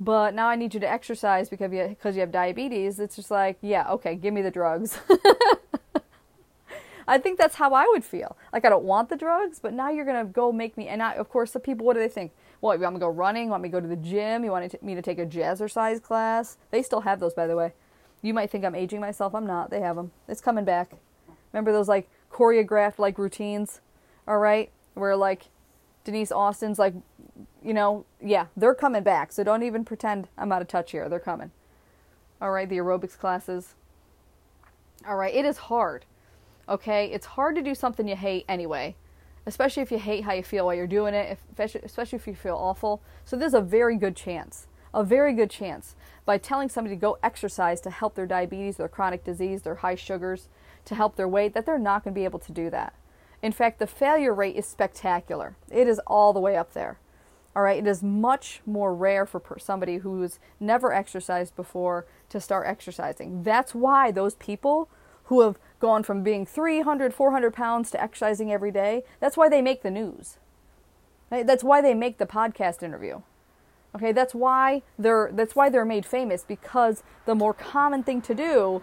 but 0.00 0.34
now 0.34 0.48
I 0.48 0.56
need 0.56 0.74
you 0.74 0.80
to 0.80 0.90
exercise 0.90 1.48
because 1.48 1.72
you 1.72 1.86
because 1.88 2.16
you 2.16 2.20
have 2.20 2.32
diabetes. 2.32 2.98
It's 3.00 3.16
just 3.16 3.30
like, 3.30 3.58
yeah, 3.60 3.90
okay, 3.92 4.16
give 4.16 4.34
me 4.34 4.42
the 4.42 4.50
drugs. 4.50 4.98
I 7.06 7.18
think 7.18 7.38
that's 7.38 7.56
how 7.56 7.74
I 7.74 7.86
would 7.88 8.04
feel. 8.04 8.36
Like 8.52 8.64
I 8.64 8.70
don't 8.70 8.84
want 8.84 9.08
the 9.10 9.16
drugs, 9.16 9.58
but 9.60 9.72
now 9.72 9.90
you're 9.90 10.06
gonna 10.06 10.24
go 10.24 10.52
make 10.52 10.76
me. 10.76 10.88
And 10.88 11.02
I, 11.02 11.14
of 11.14 11.28
course, 11.28 11.52
the 11.52 11.60
people, 11.60 11.86
what 11.86 11.94
do 11.94 12.00
they 12.00 12.08
think? 12.08 12.32
Well, 12.60 12.74
you 12.74 12.82
want 12.82 12.94
me 12.94 13.00
to 13.00 13.06
go 13.06 13.10
running? 13.10 13.44
You 13.44 13.50
want 13.50 13.62
me 13.62 13.68
to 13.68 13.72
go 13.72 13.80
to 13.80 13.88
the 13.88 13.96
gym? 13.96 14.42
You 14.42 14.50
want 14.50 14.82
me 14.82 14.94
to 14.94 15.02
take 15.02 15.18
a 15.18 15.26
jazzercise 15.26 16.02
class? 16.02 16.56
They 16.70 16.82
still 16.82 17.02
have 17.02 17.20
those, 17.20 17.34
by 17.34 17.46
the 17.46 17.56
way. 17.56 17.74
You 18.22 18.32
might 18.32 18.50
think 18.50 18.64
I'm 18.64 18.74
aging 18.74 19.00
myself. 19.00 19.34
I'm 19.34 19.46
not. 19.46 19.70
They 19.70 19.80
have 19.80 19.96
them. 19.96 20.12
It's 20.28 20.40
coming 20.40 20.64
back. 20.64 20.92
Remember 21.52 21.72
those 21.72 21.88
like 21.88 22.08
choreographed 22.32 22.98
like 22.98 23.18
routines? 23.18 23.80
All 24.26 24.38
right, 24.38 24.70
where 24.94 25.14
like 25.14 25.44
Denise 26.04 26.32
Austin's 26.32 26.78
like 26.78 26.94
you 27.64 27.74
know, 27.74 28.04
yeah, 28.20 28.46
they're 28.56 28.74
coming 28.74 29.02
back. 29.02 29.32
So 29.32 29.42
don't 29.42 29.62
even 29.62 29.84
pretend 29.84 30.28
I'm 30.36 30.52
out 30.52 30.62
of 30.62 30.68
touch 30.68 30.92
here. 30.92 31.08
They're 31.08 31.18
coming. 31.18 31.50
All 32.40 32.50
right, 32.50 32.68
the 32.68 32.76
aerobics 32.76 33.18
classes. 33.18 33.74
All 35.06 35.16
right, 35.16 35.34
it 35.34 35.44
is 35.44 35.56
hard. 35.56 36.04
Okay, 36.68 37.06
it's 37.06 37.26
hard 37.26 37.56
to 37.56 37.62
do 37.62 37.74
something 37.74 38.08
you 38.08 38.16
hate 38.16 38.44
anyway, 38.48 38.96
especially 39.46 39.82
if 39.82 39.90
you 39.90 39.98
hate 39.98 40.24
how 40.24 40.32
you 40.32 40.42
feel 40.42 40.66
while 40.66 40.74
you're 40.74 40.86
doing 40.86 41.14
it, 41.14 41.38
especially 41.58 42.16
if 42.16 42.26
you 42.26 42.34
feel 42.34 42.56
awful. 42.56 43.02
So 43.24 43.36
there's 43.36 43.54
a 43.54 43.60
very 43.60 43.96
good 43.96 44.16
chance, 44.16 44.66
a 44.92 45.04
very 45.04 45.34
good 45.34 45.50
chance 45.50 45.94
by 46.24 46.38
telling 46.38 46.68
somebody 46.68 46.96
to 46.96 47.00
go 47.00 47.18
exercise 47.22 47.80
to 47.82 47.90
help 47.90 48.14
their 48.14 48.26
diabetes, 48.26 48.78
their 48.78 48.88
chronic 48.88 49.24
disease, 49.24 49.62
their 49.62 49.76
high 49.76 49.94
sugars, 49.94 50.48
to 50.86 50.94
help 50.94 51.16
their 51.16 51.28
weight, 51.28 51.52
that 51.52 51.66
they're 51.66 51.78
not 51.78 52.02
going 52.02 52.14
to 52.14 52.18
be 52.18 52.24
able 52.24 52.38
to 52.38 52.52
do 52.52 52.70
that. 52.70 52.94
In 53.42 53.52
fact, 53.52 53.78
the 53.78 53.86
failure 53.86 54.32
rate 54.32 54.56
is 54.56 54.66
spectacular. 54.66 55.56
It 55.70 55.86
is 55.86 55.98
all 56.06 56.32
the 56.32 56.40
way 56.40 56.56
up 56.56 56.72
there. 56.72 56.98
All 57.56 57.62
right, 57.62 57.78
it 57.78 57.86
is 57.86 58.02
much 58.02 58.60
more 58.66 58.94
rare 58.94 59.26
for 59.26 59.40
somebody 59.58 59.98
who's 59.98 60.38
never 60.58 60.92
exercised 60.92 61.54
before 61.54 62.04
to 62.30 62.40
start 62.40 62.66
exercising. 62.66 63.44
That's 63.44 63.74
why 63.74 64.10
those 64.10 64.34
people 64.34 64.88
who 65.24 65.42
have 65.42 65.58
gone 65.78 66.02
from 66.02 66.22
being 66.22 66.44
300, 66.44 67.14
400 67.14 67.54
pounds 67.54 67.90
to 67.92 68.02
exercising 68.02 68.52
every 68.52 68.72
day, 68.72 69.04
that's 69.20 69.36
why 69.36 69.48
they 69.48 69.62
make 69.62 69.82
the 69.82 69.90
news. 69.90 70.38
Right? 71.30 71.46
That's 71.46 71.64
why 71.64 71.80
they 71.80 71.94
make 71.94 72.18
the 72.18 72.26
podcast 72.26 72.82
interview. 72.82 73.22
Okay, 73.94 74.10
that's 74.10 74.34
why 74.34 74.82
they're 74.98 75.30
that's 75.32 75.54
why 75.54 75.68
they're 75.70 75.84
made 75.84 76.04
famous 76.04 76.42
because 76.42 77.04
the 77.26 77.34
more 77.34 77.54
common 77.54 78.02
thing 78.02 78.20
to 78.22 78.34
do 78.34 78.82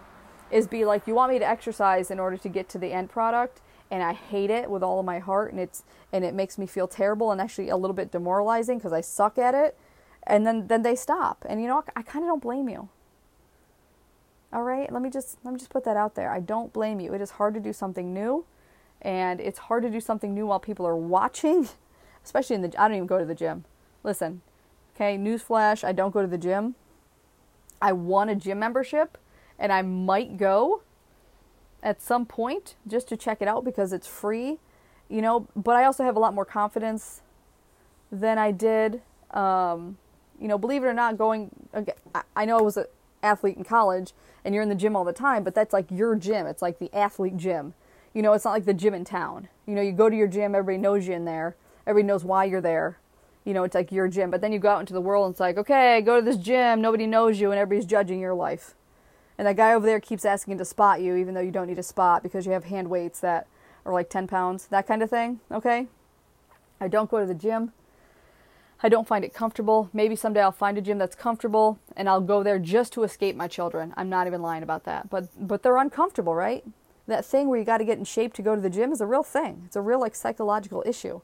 is 0.50 0.68
be 0.68 0.86
like, 0.86 1.06
you 1.06 1.16
want 1.16 1.32
me 1.32 1.40
to 1.40 1.48
exercise 1.48 2.10
in 2.10 2.20
order 2.20 2.38
to 2.38 2.50
get 2.50 2.70
to 2.70 2.78
the 2.78 2.94
end 2.94 3.10
product, 3.10 3.62
and 3.92 4.02
I 4.02 4.14
hate 4.14 4.50
it 4.50 4.72
with 4.72 4.82
all 4.82 5.00
of 5.02 5.06
my 5.06 5.20
heart 5.20 5.52
and 5.52 5.60
it's 5.60 5.84
and 6.14 6.24
it 6.24 6.34
makes 6.34 6.58
me 6.58 6.66
feel 6.66 6.88
terrible 6.88 7.32
and 7.32 7.42
actually 7.42 7.70
a 7.70 7.76
little 7.76 7.94
bit 7.94 8.10
demoralizing 8.10 8.78
because 8.78 8.94
I 8.94 9.02
suck 9.02 9.38
at 9.38 9.54
it. 9.54 9.78
And 10.24 10.48
then 10.48 10.68
then 10.68 10.82
they 10.82 10.96
stop. 10.96 11.46
And 11.48 11.62
you 11.62 11.68
know 11.68 11.84
I 11.96 12.02
kind 12.02 12.24
of 12.24 12.30
don't 12.30 12.42
blame 12.42 12.70
you. 12.70 12.88
All 14.54 14.64
right? 14.64 14.92
Let 14.92 15.02
me 15.02 15.10
just 15.10 15.38
let 15.44 15.52
me 15.52 15.60
just 15.60 15.72
put 15.72 15.84
that 15.84 15.98
out 15.98 16.16
there. 16.16 16.32
I 16.32 16.40
don't 16.40 16.72
blame 16.72 17.02
you. 17.02 17.14
It 17.14 17.22
is 17.22 17.32
hard 17.32 17.54
to 17.56 17.60
do 17.60 17.74
something 17.74 18.14
new 18.14 18.46
and 19.02 19.42
it's 19.42 19.60
hard 19.60 19.84
to 19.84 19.90
do 19.90 20.00
something 20.00 20.34
new 20.34 20.48
while 20.48 20.60
people 20.60 20.88
are 20.88 20.96
watching 20.96 21.68
especially 22.24 22.56
in 22.56 22.62
the 22.62 22.82
I 22.82 22.88
don't 22.88 22.96
even 22.96 23.08
go 23.08 23.20
to 23.20 23.26
the 23.26 23.36
gym. 23.36 23.66
Listen 24.04 24.42
okay 24.96 25.18
newsflash 25.18 25.84
I 25.84 25.92
don't 25.92 26.12
go 26.12 26.22
to 26.22 26.28
the 26.28 26.38
gym. 26.38 26.76
I 27.82 27.92
want 27.92 28.30
a 28.30 28.36
gym 28.36 28.60
membership 28.60 29.18
and 29.60 29.74
I 29.74 29.82
might 29.82 30.38
go 30.38 30.84
at 31.84 32.02
some 32.02 32.26
point 32.26 32.76
just 32.88 33.08
to 33.10 33.18
check 33.18 33.42
it 33.42 33.48
out 33.48 33.64
because 33.64 33.94
it's 33.94 34.08
free, 34.08 34.60
you 35.10 35.22
know. 35.22 35.48
But 35.56 35.76
I 35.76 35.86
also 35.86 36.04
have 36.04 36.16
a 36.16 36.20
lot 36.20 36.34
more 36.34 36.46
confidence 36.46 37.22
than 38.12 38.38
I 38.38 38.52
did. 38.52 39.02
Um, 39.32 39.98
you 40.40 40.48
know, 40.48 40.58
believe 40.58 40.84
it 40.84 40.88
or 40.88 40.94
not, 40.94 41.18
going. 41.18 41.50
I 42.36 42.46
know 42.46 42.58
I 42.58 42.62
was 42.62 42.78
an 42.78 42.86
athlete 43.24 43.58
in 43.58 43.64
college, 43.64 44.14
and 44.44 44.54
you're 44.54 44.64
in 44.64 44.70
the 44.70 44.76
gym 44.76 44.96
all 44.96 45.06
the 45.06 45.14
time, 45.14 45.44
but 45.44 45.56
that's 45.56 45.74
like 45.74 45.90
your 45.90 46.16
gym. 46.16 46.48
It's 46.48 46.62
like 46.62 46.80
the 46.80 46.94
athlete 46.96 47.38
gym. 47.38 47.74
You 48.14 48.22
know, 48.22 48.34
it's 48.34 48.44
not 48.44 48.52
like 48.52 48.66
the 48.66 48.74
gym 48.74 48.94
in 48.94 49.06
town. 49.06 49.48
You 49.66 49.76
know, 49.76 49.82
you 49.82 49.94
go 49.94 50.10
to 50.10 50.16
your 50.16 50.28
gym, 50.28 50.54
everybody 50.54 50.78
knows 50.78 51.08
you 51.08 51.14
in 51.14 51.26
there. 51.26 51.56
Everybody 51.88 52.08
knows 52.08 52.26
why 52.26 52.46
you're 52.46 52.62
there. 52.62 52.98
You 53.46 53.54
know, 53.54 53.64
it's 53.64 53.74
like 53.74 53.92
your 53.92 54.08
gym. 54.08 54.30
But 54.30 54.42
then 54.42 54.52
you 54.52 54.60
go 54.60 54.70
out 54.70 54.82
into 54.82 54.94
the 54.94 55.02
world 55.02 55.26
and 55.26 55.34
it's 55.34 55.40
like, 55.40 55.58
okay, 55.58 56.02
go 56.02 56.20
to 56.20 56.26
this 56.26 56.38
gym, 56.38 56.82
nobody 56.82 57.08
knows 57.08 57.40
you, 57.40 57.52
and 57.52 57.60
everybody's 57.60 57.86
judging 57.86 58.20
your 58.20 58.34
life 58.34 58.76
and 59.42 59.48
that 59.48 59.56
guy 59.56 59.74
over 59.74 59.88
there 59.88 60.00
keeps 60.00 60.24
asking 60.24 60.60
to 60.60 60.66
spot 60.66 61.02
you 61.02 61.16
even 61.16 61.34
though 61.34 61.42
you 61.42 61.50
don't 61.50 61.66
need 61.66 61.80
a 61.80 61.84
spot 61.84 62.22
because 62.22 62.46
you 62.46 62.52
have 62.52 62.66
hand 62.66 62.88
weights 62.92 63.20
that 63.22 63.48
are 63.86 63.92
like 63.92 64.08
10 64.08 64.28
pounds, 64.28 64.68
that 64.68 64.86
kind 64.86 65.02
of 65.02 65.10
thing, 65.10 65.40
okay? 65.52 65.88
I 66.80 66.88
don't 66.88 67.10
go 67.10 67.20
to 67.20 67.26
the 67.26 67.34
gym. 67.34 67.74
I 68.84 68.90
don't 68.90 69.08
find 69.08 69.26
it 69.26 69.34
comfortable. 69.34 69.90
Maybe 69.94 70.16
someday 70.16 70.42
I'll 70.42 70.52
find 70.52 70.78
a 70.78 70.82
gym 70.82 71.00
that's 71.00 71.16
comfortable 71.16 71.80
and 71.98 72.08
I'll 72.08 72.22
go 72.22 72.44
there 72.44 72.60
just 72.60 72.94
to 72.94 73.04
escape 73.04 73.36
my 73.36 73.48
children. 73.48 73.96
I'm 73.98 74.10
not 74.10 74.28
even 74.28 74.44
lying 74.44 74.62
about 74.62 74.84
that. 74.84 75.10
But 75.10 75.30
but 75.36 75.64
they're 75.64 75.78
uncomfortable, 75.78 76.36
right? 76.36 76.64
That 77.08 77.26
thing 77.26 77.48
where 77.48 77.58
you 77.58 77.66
got 77.66 77.80
to 77.80 77.84
get 77.84 77.98
in 77.98 78.04
shape 78.04 78.36
to 78.36 78.44
go 78.44 78.54
to 78.54 78.62
the 78.62 78.70
gym 78.70 78.92
is 78.92 79.02
a 79.02 79.08
real 79.08 79.24
thing. 79.24 79.64
It's 79.66 79.76
a 79.76 79.82
real 79.82 80.00
like 80.00 80.14
psychological 80.14 80.84
issue. 80.86 81.20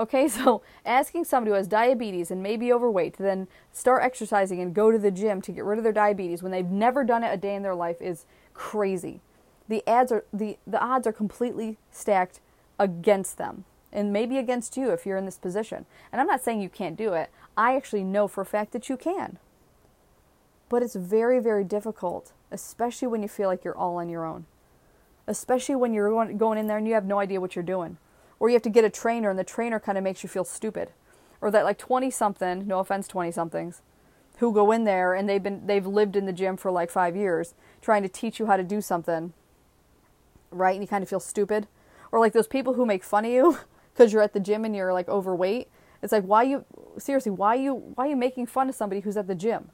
Okay, 0.00 0.28
so 0.40 0.62
asking 0.86 1.24
somebody 1.24 1.50
who 1.50 1.56
has 1.56 1.68
diabetes 1.68 2.32
and 2.32 2.42
may 2.42 2.56
be 2.56 2.72
overweight 2.72 3.14
to 3.18 3.22
then 3.22 3.48
start 3.72 4.02
exercising 4.02 4.60
and 4.60 4.74
go 4.74 4.90
to 4.90 4.98
the 4.98 5.12
gym 5.12 5.42
to 5.42 5.52
get 5.52 5.64
rid 5.64 5.78
of 5.78 5.84
their 5.84 5.92
diabetes 5.92 6.42
when 6.42 6.52
they've 6.52 6.66
never 6.66 7.04
done 7.04 7.24
it 7.24 7.34
a 7.34 7.38
day 7.38 7.54
in 7.54 7.62
their 7.62 7.76
life 7.76 8.02
is 8.02 8.26
crazy. 8.54 9.20
The 9.68 9.88
ads 9.88 10.12
are 10.12 10.24
the, 10.32 10.58
the 10.66 10.82
odds 10.82 11.06
are 11.06 11.12
completely 11.12 11.78
stacked 11.92 12.40
against 12.78 13.38
them 13.38 13.64
and 13.92 14.12
maybe 14.12 14.38
against 14.38 14.76
you 14.76 14.90
if 14.90 15.06
you're 15.06 15.18
in 15.18 15.26
this 15.26 15.38
position. 15.38 15.86
And 16.12 16.20
I'm 16.20 16.26
not 16.28 16.42
saying 16.42 16.60
you 16.62 16.70
can't 16.70 16.96
do 16.96 17.12
it. 17.14 17.30
I 17.56 17.76
actually 17.76 18.04
know 18.04 18.28
for 18.28 18.42
a 18.42 18.46
fact 18.46 18.72
that 18.72 18.88
you 18.88 18.96
can. 18.96 19.38
But 20.68 20.82
it's 20.82 20.96
very, 20.96 21.40
very 21.40 21.64
difficult, 21.64 22.32
especially 22.50 23.08
when 23.08 23.22
you 23.22 23.28
feel 23.28 23.48
like 23.48 23.64
you're 23.64 23.76
all 23.76 23.96
on 23.96 24.08
your 24.08 24.24
own. 24.24 24.46
especially 25.26 25.76
when 25.76 25.94
you're 25.94 26.10
going, 26.10 26.38
going 26.38 26.58
in 26.58 26.66
there 26.66 26.78
and 26.78 26.88
you 26.88 26.94
have 26.94 27.04
no 27.04 27.18
idea 27.20 27.40
what 27.40 27.54
you're 27.54 27.62
doing. 27.62 27.98
Or 28.40 28.48
you 28.48 28.54
have 28.54 28.62
to 28.62 28.70
get 28.70 28.84
a 28.84 28.90
trainer 28.90 29.30
and 29.30 29.38
the 29.38 29.44
trainer 29.44 29.78
kind 29.78 29.96
of 29.96 30.02
makes 30.02 30.22
you 30.24 30.28
feel 30.28 30.44
stupid. 30.44 30.90
Or 31.40 31.50
that 31.50 31.64
like 31.64 31.78
20 31.78 32.10
something, 32.10 32.66
no 32.66 32.80
offense 32.80 33.06
20 33.06 33.30
somethings, 33.30 33.82
who 34.38 34.52
go 34.52 34.72
in 34.72 34.84
there 34.84 35.14
and 35.14 35.28
they've 35.28 35.42
been 35.42 35.66
they've 35.66 35.86
lived 35.86 36.16
in 36.16 36.24
the 36.24 36.32
gym 36.32 36.56
for 36.56 36.70
like 36.70 36.90
5 36.90 37.14
years 37.14 37.54
trying 37.82 38.02
to 38.02 38.08
teach 38.08 38.40
you 38.40 38.46
how 38.46 38.56
to 38.56 38.64
do 38.64 38.80
something. 38.80 39.34
Right? 40.50 40.74
And 40.74 40.82
you 40.82 40.88
kind 40.88 41.02
of 41.02 41.08
feel 41.08 41.20
stupid. 41.20 41.68
Or 42.10 42.18
like 42.18 42.32
those 42.32 42.48
people 42.48 42.74
who 42.74 42.84
make 42.84 43.04
fun 43.04 43.24
of 43.26 43.30
you 43.30 43.58
cuz 43.94 44.12
you're 44.12 44.22
at 44.22 44.32
the 44.32 44.40
gym 44.40 44.64
and 44.64 44.74
you're 44.74 44.92
like 44.92 45.08
overweight. 45.08 45.68
It's 46.02 46.12
like 46.12 46.24
why 46.24 46.44
you 46.44 46.64
seriously, 46.98 47.30
why 47.30 47.54
you 47.54 47.74
why 47.74 48.06
are 48.06 48.10
you 48.10 48.16
making 48.16 48.46
fun 48.46 48.70
of 48.70 48.74
somebody 48.74 49.02
who's 49.02 49.18
at 49.18 49.26
the 49.26 49.34
gym? 49.34 49.70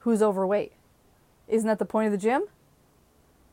Who's 0.00 0.22
overweight? 0.22 0.72
Isn't 1.48 1.68
that 1.68 1.78
the 1.78 1.86
point 1.86 2.06
of 2.06 2.12
the 2.12 2.18
gym? 2.18 2.44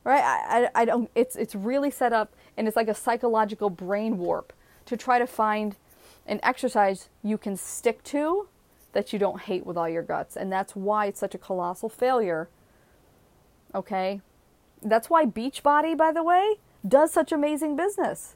Right? 0.03 0.23
I, 0.23 0.65
I, 0.65 0.69
I, 0.81 0.85
don't. 0.85 1.09
It's 1.15 1.35
it's 1.35 1.55
really 1.55 1.91
set 1.91 2.13
up, 2.13 2.33
and 2.57 2.67
it's 2.67 2.75
like 2.75 2.87
a 2.87 2.95
psychological 2.95 3.69
brain 3.69 4.17
warp 4.17 4.53
to 4.85 4.97
try 4.97 5.19
to 5.19 5.27
find 5.27 5.75
an 6.25 6.39
exercise 6.43 7.09
you 7.23 7.37
can 7.37 7.57
stick 7.57 8.03
to 8.03 8.47
that 8.93 9.13
you 9.13 9.19
don't 9.19 9.41
hate 9.41 9.65
with 9.65 9.77
all 9.77 9.89
your 9.89 10.03
guts, 10.03 10.35
and 10.35 10.51
that's 10.51 10.75
why 10.75 11.05
it's 11.05 11.19
such 11.19 11.35
a 11.35 11.37
colossal 11.37 11.89
failure. 11.89 12.49
Okay, 13.73 14.21
that's 14.81 15.09
why 15.09 15.25
Beachbody, 15.25 15.95
by 15.95 16.11
the 16.11 16.23
way, 16.23 16.55
does 16.87 17.11
such 17.11 17.31
amazing 17.31 17.75
business. 17.75 18.35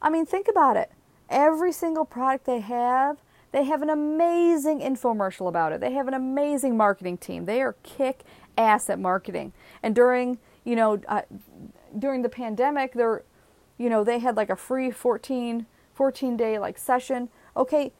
I 0.00 0.10
mean, 0.10 0.26
think 0.26 0.48
about 0.48 0.76
it. 0.76 0.90
Every 1.30 1.72
single 1.72 2.04
product 2.04 2.44
they 2.44 2.60
have, 2.60 3.18
they 3.52 3.64
have 3.64 3.82
an 3.82 3.90
amazing 3.90 4.80
infomercial 4.80 5.48
about 5.48 5.72
it. 5.72 5.80
They 5.80 5.92
have 5.92 6.08
an 6.08 6.14
amazing 6.14 6.76
marketing 6.76 7.18
team. 7.18 7.44
They 7.44 7.62
are 7.62 7.76
kick 7.82 8.22
ass 8.58 8.90
at 8.90 8.98
marketing. 8.98 9.52
And 9.82 9.94
during 9.94 10.38
you 10.64 10.76
know, 10.76 11.00
uh, 11.08 11.22
during 11.98 12.22
the 12.22 12.28
pandemic, 12.28 12.92
they're, 12.94 13.22
you 13.78 13.88
know, 13.90 14.04
they 14.04 14.18
had 14.18 14.36
like 14.36 14.50
a 14.50 14.56
free 14.56 14.90
14, 14.90 15.66
14 15.94 16.36
day 16.36 16.58
like 16.58 16.78
session. 16.78 17.28
Okay, 17.56 17.92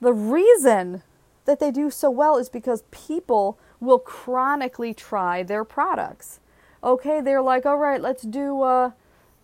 the 0.00 0.12
reason 0.12 1.02
that 1.44 1.58
they 1.58 1.70
do 1.70 1.90
so 1.90 2.10
well 2.10 2.36
is 2.36 2.48
because 2.48 2.84
people 2.90 3.58
will 3.80 3.98
chronically 3.98 4.94
try 4.94 5.42
their 5.42 5.64
products. 5.64 6.40
Okay, 6.84 7.20
they're 7.20 7.42
like, 7.42 7.64
all 7.66 7.78
right, 7.78 8.00
let's 8.00 8.22
do, 8.22 8.62
uh, 8.62 8.90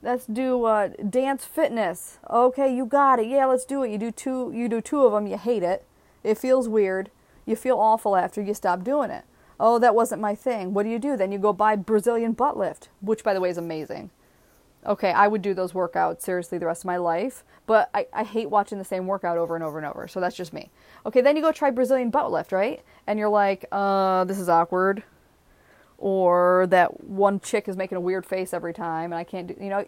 let's 0.02 0.26
do 0.26 0.64
uh, 0.64 0.88
dance 1.08 1.44
fitness. 1.44 2.18
Okay, 2.30 2.74
you 2.74 2.84
got 2.84 3.18
it. 3.18 3.26
Yeah, 3.28 3.46
let's 3.46 3.64
do 3.64 3.82
it. 3.82 3.90
You 3.90 3.98
do 3.98 4.10
two, 4.10 4.52
you 4.54 4.68
do 4.68 4.80
two 4.80 5.04
of 5.04 5.12
them. 5.12 5.26
You 5.26 5.38
hate 5.38 5.62
it. 5.62 5.84
It 6.22 6.38
feels 6.38 6.68
weird. 6.68 7.10
You 7.46 7.56
feel 7.56 7.78
awful 7.78 8.16
after 8.16 8.42
you 8.42 8.54
stop 8.54 8.84
doing 8.84 9.10
it 9.10 9.24
oh, 9.60 9.78
that 9.78 9.94
wasn't 9.94 10.20
my 10.20 10.34
thing. 10.34 10.74
What 10.74 10.84
do 10.84 10.90
you 10.90 10.98
do? 10.98 11.16
Then 11.16 11.32
you 11.32 11.38
go 11.38 11.52
buy 11.52 11.76
Brazilian 11.76 12.32
butt 12.32 12.56
lift, 12.56 12.88
which, 13.00 13.24
by 13.24 13.34
the 13.34 13.40
way, 13.40 13.50
is 13.50 13.58
amazing. 13.58 14.10
Okay, 14.86 15.10
I 15.10 15.26
would 15.26 15.42
do 15.42 15.54
those 15.54 15.72
workouts 15.72 16.22
seriously 16.22 16.56
the 16.58 16.66
rest 16.66 16.82
of 16.82 16.86
my 16.86 16.96
life, 16.96 17.44
but 17.66 17.90
I, 17.92 18.06
I 18.12 18.22
hate 18.22 18.48
watching 18.48 18.78
the 18.78 18.84
same 18.84 19.06
workout 19.06 19.36
over 19.36 19.54
and 19.54 19.64
over 19.64 19.76
and 19.76 19.86
over. 19.86 20.06
So 20.06 20.20
that's 20.20 20.36
just 20.36 20.52
me. 20.52 20.70
Okay, 21.04 21.20
then 21.20 21.36
you 21.36 21.42
go 21.42 21.52
try 21.52 21.70
Brazilian 21.70 22.10
butt 22.10 22.30
lift, 22.30 22.52
right? 22.52 22.82
And 23.06 23.18
you're 23.18 23.28
like, 23.28 23.66
uh, 23.72 24.24
this 24.24 24.38
is 24.38 24.48
awkward. 24.48 25.02
Or 25.98 26.68
that 26.70 27.02
one 27.02 27.40
chick 27.40 27.66
is 27.66 27.76
making 27.76 27.98
a 27.98 28.00
weird 28.00 28.24
face 28.24 28.54
every 28.54 28.72
time 28.72 29.12
and 29.12 29.18
I 29.18 29.24
can't 29.24 29.48
do, 29.48 29.56
you 29.60 29.68
know, 29.68 29.84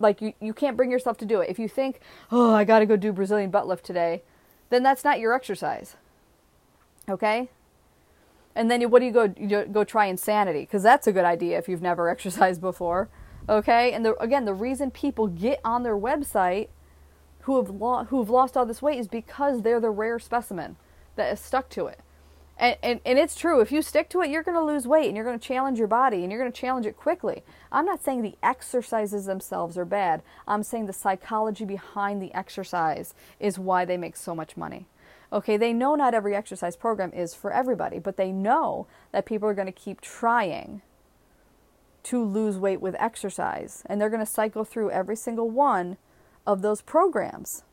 like 0.00 0.20
you, 0.20 0.34
you 0.40 0.52
can't 0.52 0.76
bring 0.76 0.90
yourself 0.90 1.16
to 1.18 1.24
do 1.24 1.40
it. 1.40 1.48
If 1.48 1.60
you 1.60 1.68
think, 1.68 2.00
oh, 2.32 2.52
I 2.52 2.64
got 2.64 2.80
to 2.80 2.86
go 2.86 2.96
do 2.96 3.12
Brazilian 3.12 3.50
butt 3.50 3.68
lift 3.68 3.86
today, 3.86 4.22
then 4.70 4.82
that's 4.82 5.04
not 5.04 5.20
your 5.20 5.32
exercise. 5.32 5.94
Okay? 7.08 7.48
And 8.56 8.70
then 8.70 8.82
what 8.90 8.98
do 8.98 9.06
you 9.06 9.12
go 9.12 9.32
you 9.36 9.64
go 9.66 9.84
try 9.84 10.06
insanity? 10.06 10.60
Because 10.60 10.82
that's 10.82 11.06
a 11.06 11.12
good 11.12 11.24
idea 11.24 11.58
if 11.58 11.68
you've 11.68 11.82
never 11.82 12.08
exercised 12.14 12.60
before 12.60 13.08
okay? 13.48 13.92
And 13.92 14.04
the, 14.04 14.20
again 14.20 14.44
the 14.44 14.54
reason 14.54 14.90
people 14.90 15.28
get 15.28 15.60
on 15.64 15.82
their 15.82 15.96
website 15.96 16.68
who 17.42 17.56
have 17.56 17.70
lo- 17.70 18.04
who 18.04 18.18
have 18.18 18.30
lost 18.30 18.56
all 18.56 18.66
this 18.66 18.82
weight 18.82 18.98
is 18.98 19.08
because 19.08 19.62
they're 19.62 19.80
the 19.80 19.90
rare 19.90 20.18
specimen 20.18 20.76
that 21.14 21.32
is 21.32 21.40
stuck 21.40 21.68
to 21.70 21.86
it. 21.86 22.00
And, 22.58 22.76
and, 22.82 23.00
and 23.04 23.18
it's 23.18 23.34
true 23.34 23.60
if 23.60 23.70
you 23.70 23.82
stick 23.82 24.08
to 24.10 24.22
it 24.22 24.30
you're 24.30 24.42
going 24.42 24.56
to 24.56 24.64
lose 24.64 24.86
weight 24.86 25.08
and 25.08 25.16
you're 25.16 25.26
going 25.26 25.38
to 25.38 25.46
challenge 25.46 25.78
your 25.78 25.88
body 25.88 26.22
and 26.22 26.32
you're 26.32 26.40
going 26.40 26.50
to 26.50 26.60
challenge 26.60 26.86
it 26.86 26.96
quickly. 26.96 27.42
I'm 27.70 27.84
not 27.84 28.02
saying 28.02 28.22
the 28.22 28.36
exercises 28.42 29.26
themselves 29.26 29.76
are 29.76 29.84
bad. 29.84 30.22
I'm 30.48 30.62
saying 30.62 30.86
the 30.86 30.94
psychology 30.94 31.66
behind 31.66 32.22
the 32.22 32.32
exercise 32.34 33.12
is 33.38 33.58
why 33.58 33.84
they 33.84 33.98
make 33.98 34.16
so 34.16 34.34
much 34.34 34.56
money 34.56 34.86
Okay, 35.32 35.56
they 35.56 35.72
know 35.72 35.94
not 35.94 36.14
every 36.14 36.34
exercise 36.34 36.76
program 36.76 37.12
is 37.12 37.34
for 37.34 37.52
everybody, 37.52 37.98
but 37.98 38.16
they 38.16 38.30
know 38.30 38.86
that 39.12 39.26
people 39.26 39.48
are 39.48 39.54
going 39.54 39.66
to 39.66 39.72
keep 39.72 40.00
trying 40.00 40.82
to 42.04 42.24
lose 42.24 42.56
weight 42.56 42.80
with 42.80 42.94
exercise, 43.00 43.82
and 43.86 44.00
they're 44.00 44.10
going 44.10 44.24
to 44.24 44.30
cycle 44.30 44.64
through 44.64 44.90
every 44.90 45.16
single 45.16 45.50
one 45.50 45.96
of 46.46 46.62
those 46.62 46.80
programs. 46.80 47.64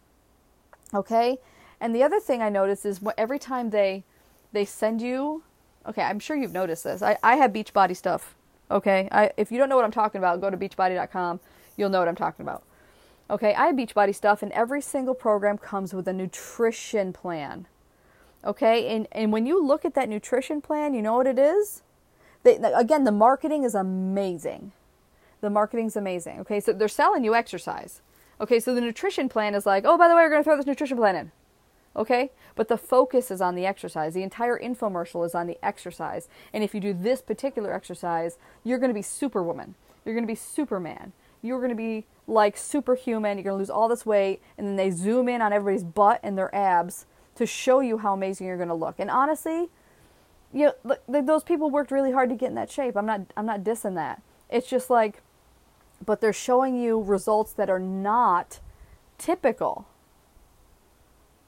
Okay? 0.94 1.38
And 1.80 1.96
the 1.96 2.02
other 2.02 2.20
thing 2.20 2.42
I 2.42 2.50
notice 2.50 2.86
is 2.86 3.00
every 3.18 3.40
time 3.40 3.70
they 3.70 4.04
they 4.52 4.66
send 4.66 5.02
you 5.02 5.44
okay, 5.86 6.02
I'm 6.02 6.20
sure 6.20 6.36
you've 6.38 6.54
noticed 6.54 6.86
this. 6.86 7.02
I, 7.02 7.18
I 7.22 7.36
have 7.36 7.52
Beachbody 7.52 7.96
stuff. 7.96 8.36
Okay? 8.72 9.08
I 9.12 9.32
if 9.38 9.52
you 9.52 9.58
don't 9.58 9.70
know 9.70 9.76
what 9.76 9.86
I'm 9.86 9.92
talking 9.92 10.20
about, 10.20 10.42
go 10.42 10.50
to 10.50 10.58
beachbody.com. 10.58 11.40
You'll 11.78 11.90
know 11.90 12.00
what 12.00 12.08
I'm 12.08 12.16
talking 12.16 12.44
about. 12.44 12.64
Okay, 13.30 13.54
I 13.56 13.68
have 13.68 13.76
Beachbody 13.76 14.14
stuff, 14.14 14.44
and 14.44 14.52
every 14.52 14.82
single 14.82 15.16
program 15.16 15.58
comes 15.58 15.94
with 15.94 16.08
a 16.08 16.14
nutrition 16.14 17.14
plan. 17.14 17.68
Okay, 18.46 18.94
and, 18.94 19.08
and 19.12 19.32
when 19.32 19.46
you 19.46 19.64
look 19.64 19.86
at 19.86 19.94
that 19.94 20.10
nutrition 20.10 20.62
plan, 20.62 20.94
you 20.94 21.02
know 21.02 21.16
what 21.16 21.28
it 21.28 21.40
is? 21.40 21.82
They, 22.44 22.58
again, 22.58 23.06
the 23.06 23.12
marketing 23.12 23.64
is 23.64 23.74
amazing. 23.74 24.74
The 25.40 25.50
marketing's 25.50 25.96
amazing. 25.96 26.42
Okay, 26.42 26.60
so 26.60 26.74
they're 26.74 26.90
selling 26.90 27.24
you 27.24 27.34
exercise. 27.34 28.02
Okay, 28.42 28.60
so 28.60 28.76
the 28.76 28.82
nutrition 28.82 29.30
plan 29.30 29.56
is 29.56 29.66
like, 29.66 29.86
oh, 29.86 29.98
by 29.98 30.10
the 30.10 30.16
way, 30.16 30.24
we're 30.24 30.30
going 30.30 30.42
to 30.42 30.44
throw 30.44 30.58
this 30.58 30.66
nutrition 30.66 30.98
plan 30.98 31.16
in. 31.16 31.32
Okay, 31.96 32.32
but 32.56 32.68
the 32.68 32.78
focus 32.78 33.30
is 33.32 33.40
on 33.40 33.56
the 33.56 33.66
exercise. 33.66 34.14
The 34.14 34.24
entire 34.24 34.60
infomercial 34.60 35.26
is 35.26 35.36
on 35.36 35.48
the 35.48 35.58
exercise. 35.64 36.28
And 36.52 36.64
if 36.64 36.74
you 36.74 36.82
do 36.82 36.94
this 36.94 37.22
particular 37.22 37.74
exercise, 37.74 38.38
you're 38.64 38.80
going 38.80 38.90
to 38.90 38.96
be 38.96 39.04
superwoman. 39.04 39.76
You're 40.04 40.16
going 40.16 40.26
to 40.26 40.32
be 40.32 40.36
superman. 40.36 41.14
You're 41.44 41.60
going 41.60 41.70
to 41.70 41.76
be 41.76 42.06
like 42.26 42.58
superhuman. 42.58 43.38
You're 43.38 43.44
going 43.44 43.54
to 43.54 43.60
lose 43.60 43.70
all 43.70 43.88
this 43.88 44.06
weight. 44.06 44.42
And 44.58 44.66
then 44.66 44.76
they 44.78 44.90
zoom 44.90 45.30
in 45.30 45.42
on 45.42 45.54
everybody's 45.54 45.84
butt 45.84 46.20
and 46.24 46.36
their 46.36 46.54
abs 46.56 47.06
to 47.36 47.46
show 47.46 47.82
you 47.82 48.00
how 48.00 48.14
amazing 48.14 48.48
you're 48.48 48.58
going 48.58 48.70
to 48.70 48.74
look. 48.74 48.96
And 48.98 49.12
honestly, 49.12 49.70
you 50.52 50.72
know, 50.84 50.98
those 51.08 51.44
people 51.44 51.70
worked 51.70 51.92
really 51.92 52.12
hard 52.12 52.30
to 52.30 52.36
get 52.36 52.50
in 52.50 52.56
that 52.56 52.72
shape. 52.72 52.96
I'm 52.96 53.06
not 53.06 53.22
I'm 53.36 53.46
not 53.46 53.64
dissing 53.64 53.96
that. 53.96 54.22
It's 54.50 54.70
just 54.70 54.90
like 54.90 55.22
but 56.06 56.22
they're 56.22 56.34
showing 56.34 56.76
you 56.76 57.02
results 57.02 57.54
that 57.54 57.70
are 57.70 57.80
not 57.80 58.60
typical. 59.18 59.88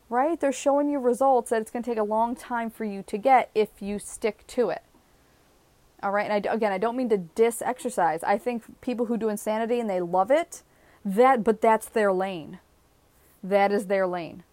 Right? 0.10 0.40
They're 0.40 0.52
showing 0.52 0.90
you 0.90 1.00
results 1.00 1.50
that 1.50 1.62
it's 1.62 1.72
going 1.72 1.84
to 1.84 1.90
take 1.90 1.98
a 1.98 2.04
long 2.04 2.36
time 2.36 2.70
for 2.70 2.86
you 2.86 3.04
to 3.04 3.18
get 3.18 3.50
if 3.54 3.82
you 3.82 4.00
stick 4.00 4.46
to 4.48 4.70
it. 4.70 4.84
All 6.04 6.12
right. 6.12 6.30
And 6.30 6.48
I, 6.48 6.54
again, 6.54 6.72
I 6.72 6.78
don't 6.78 6.98
mean 6.98 7.10
to 7.10 7.18
diss 7.18 7.62
exercise. 7.62 8.24
I 8.24 8.38
think 8.38 8.82
people 8.82 9.08
who 9.08 9.18
do 9.18 9.30
insanity 9.30 9.80
and 9.80 9.90
they 9.90 10.02
love 10.02 10.32
it, 10.32 10.64
that, 11.04 11.44
but 11.44 11.62
that's 11.62 11.88
their 11.88 12.12
lane. 12.12 12.60
That 13.44 13.72
is 13.72 13.88
their 13.88 14.08
lane. 14.08 14.44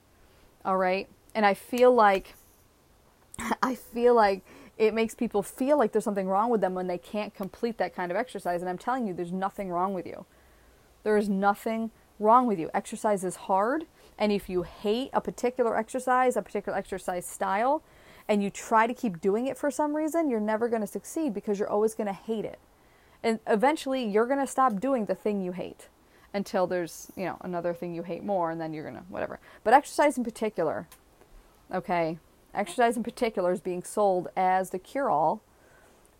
All 0.65 0.77
right. 0.77 1.09
And 1.35 1.45
I 1.45 1.55
feel 1.55 1.93
like, 1.93 2.35
I 3.63 3.75
feel 3.75 4.15
like 4.15 4.43
it 4.79 4.95
makes 4.95 5.15
people 5.15 5.43
feel 5.43 5.79
like 5.79 5.93
there's 5.93 6.05
something 6.05 6.29
wrong 6.29 6.51
with 6.51 6.61
them 6.61 6.75
when 6.75 6.87
they 6.87 6.99
can't 6.99 7.35
complete 7.35 7.79
that 7.79 7.95
kind 7.95 8.11
of 8.11 8.17
exercise. 8.17 8.61
And 8.61 8.69
I'm 8.69 8.79
telling 8.79 9.07
you, 9.07 9.15
there's 9.15 9.33
nothing 9.33 9.71
wrong 9.71 9.95
with 9.95 10.07
you. 10.07 10.25
There 11.05 11.17
is 11.17 11.29
nothing 11.29 11.91
wrong 12.19 12.47
with 12.47 12.59
you. 12.59 12.71
Exercise 12.73 13.25
is 13.25 13.37
hard. 13.37 13.87
And 14.19 14.31
if 14.33 14.49
you 14.49 14.63
hate 14.63 15.11
a 15.13 15.21
particular 15.21 15.77
exercise, 15.77 16.37
a 16.37 16.43
particular 16.43 16.77
exercise 16.79 17.27
style, 17.27 17.83
and 18.29 18.43
you 18.43 18.51
try 18.51 18.87
to 18.87 18.95
keep 18.95 19.21
doing 19.21 19.47
it 19.47 19.57
for 19.57 19.71
some 19.71 19.95
reason, 19.95 20.31
you're 20.31 20.41
never 20.41 20.69
going 20.69 20.81
to 20.83 20.87
succeed 20.87 21.35
because 21.35 21.59
you're 21.59 21.71
always 21.71 21.95
going 21.95 22.07
to 22.07 22.13
hate 22.13 22.45
it. 22.45 22.59
And 23.23 23.39
eventually 23.47 24.05
you're 24.05 24.27
going 24.27 24.41
to 24.41 24.47
stop 24.47 24.81
doing 24.81 25.07
the 25.07 25.15
thing 25.15 25.43
you 25.43 25.53
hate 25.53 25.89
until 26.35 26.67
there's, 26.67 27.13
you 27.17 27.25
know, 27.25 27.37
another 27.43 27.75
thing 27.75 27.95
you 27.95 28.03
hate 28.03 28.25
more 28.25 28.51
and 28.51 28.61
then 28.61 28.73
you're 28.73 28.85
going 28.85 28.97
to 28.97 29.05
whatever. 29.09 29.39
But 29.65 29.75
exercise 29.75 30.17
in 30.17 30.25
particular, 30.25 30.89
okay? 31.73 32.19
Exercise 32.55 32.97
in 32.97 33.03
particular 33.03 33.53
is 33.53 33.61
being 33.61 33.83
sold 33.83 34.29
as 34.37 34.71
the 34.71 34.79
cure 34.79 35.11
all. 35.11 35.43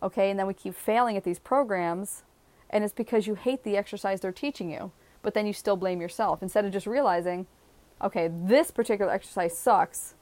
Okay? 0.01 0.29
And 0.29 0.39
then 0.39 0.47
we 0.47 0.53
keep 0.53 0.75
failing 0.75 1.17
at 1.17 1.23
these 1.23 1.39
programs 1.39 2.23
and 2.69 2.83
it's 2.83 2.93
because 2.93 3.27
you 3.27 3.35
hate 3.35 3.63
the 3.63 3.77
exercise 3.77 4.21
they're 4.21 4.31
teaching 4.31 4.69
you, 4.69 4.91
but 5.21 5.35
then 5.35 5.45
you 5.45 5.53
still 5.53 5.77
blame 5.77 6.01
yourself 6.01 6.41
instead 6.41 6.65
of 6.65 6.71
just 6.71 6.87
realizing, 6.87 7.45
okay, 8.01 8.29
this 8.31 8.71
particular 8.71 9.11
exercise 9.11 9.55
sucks 9.55 10.15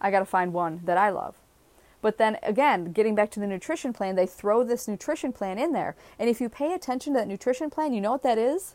I 0.00 0.10
got 0.10 0.20
to 0.20 0.24
find 0.24 0.52
one 0.52 0.80
that 0.84 0.96
I 0.96 1.10
love. 1.10 1.36
But 2.02 2.18
then 2.18 2.38
again, 2.42 2.92
getting 2.92 3.14
back 3.14 3.30
to 3.32 3.40
the 3.40 3.46
nutrition 3.46 3.92
plan, 3.92 4.16
they 4.16 4.26
throw 4.26 4.64
this 4.64 4.88
nutrition 4.88 5.32
plan 5.32 5.58
in 5.58 5.72
there. 5.72 5.96
And 6.18 6.30
if 6.30 6.40
you 6.40 6.48
pay 6.48 6.72
attention 6.72 7.12
to 7.12 7.20
that 7.20 7.28
nutrition 7.28 7.68
plan, 7.68 7.92
you 7.92 8.00
know 8.00 8.12
what 8.12 8.22
that 8.22 8.38
is? 8.38 8.74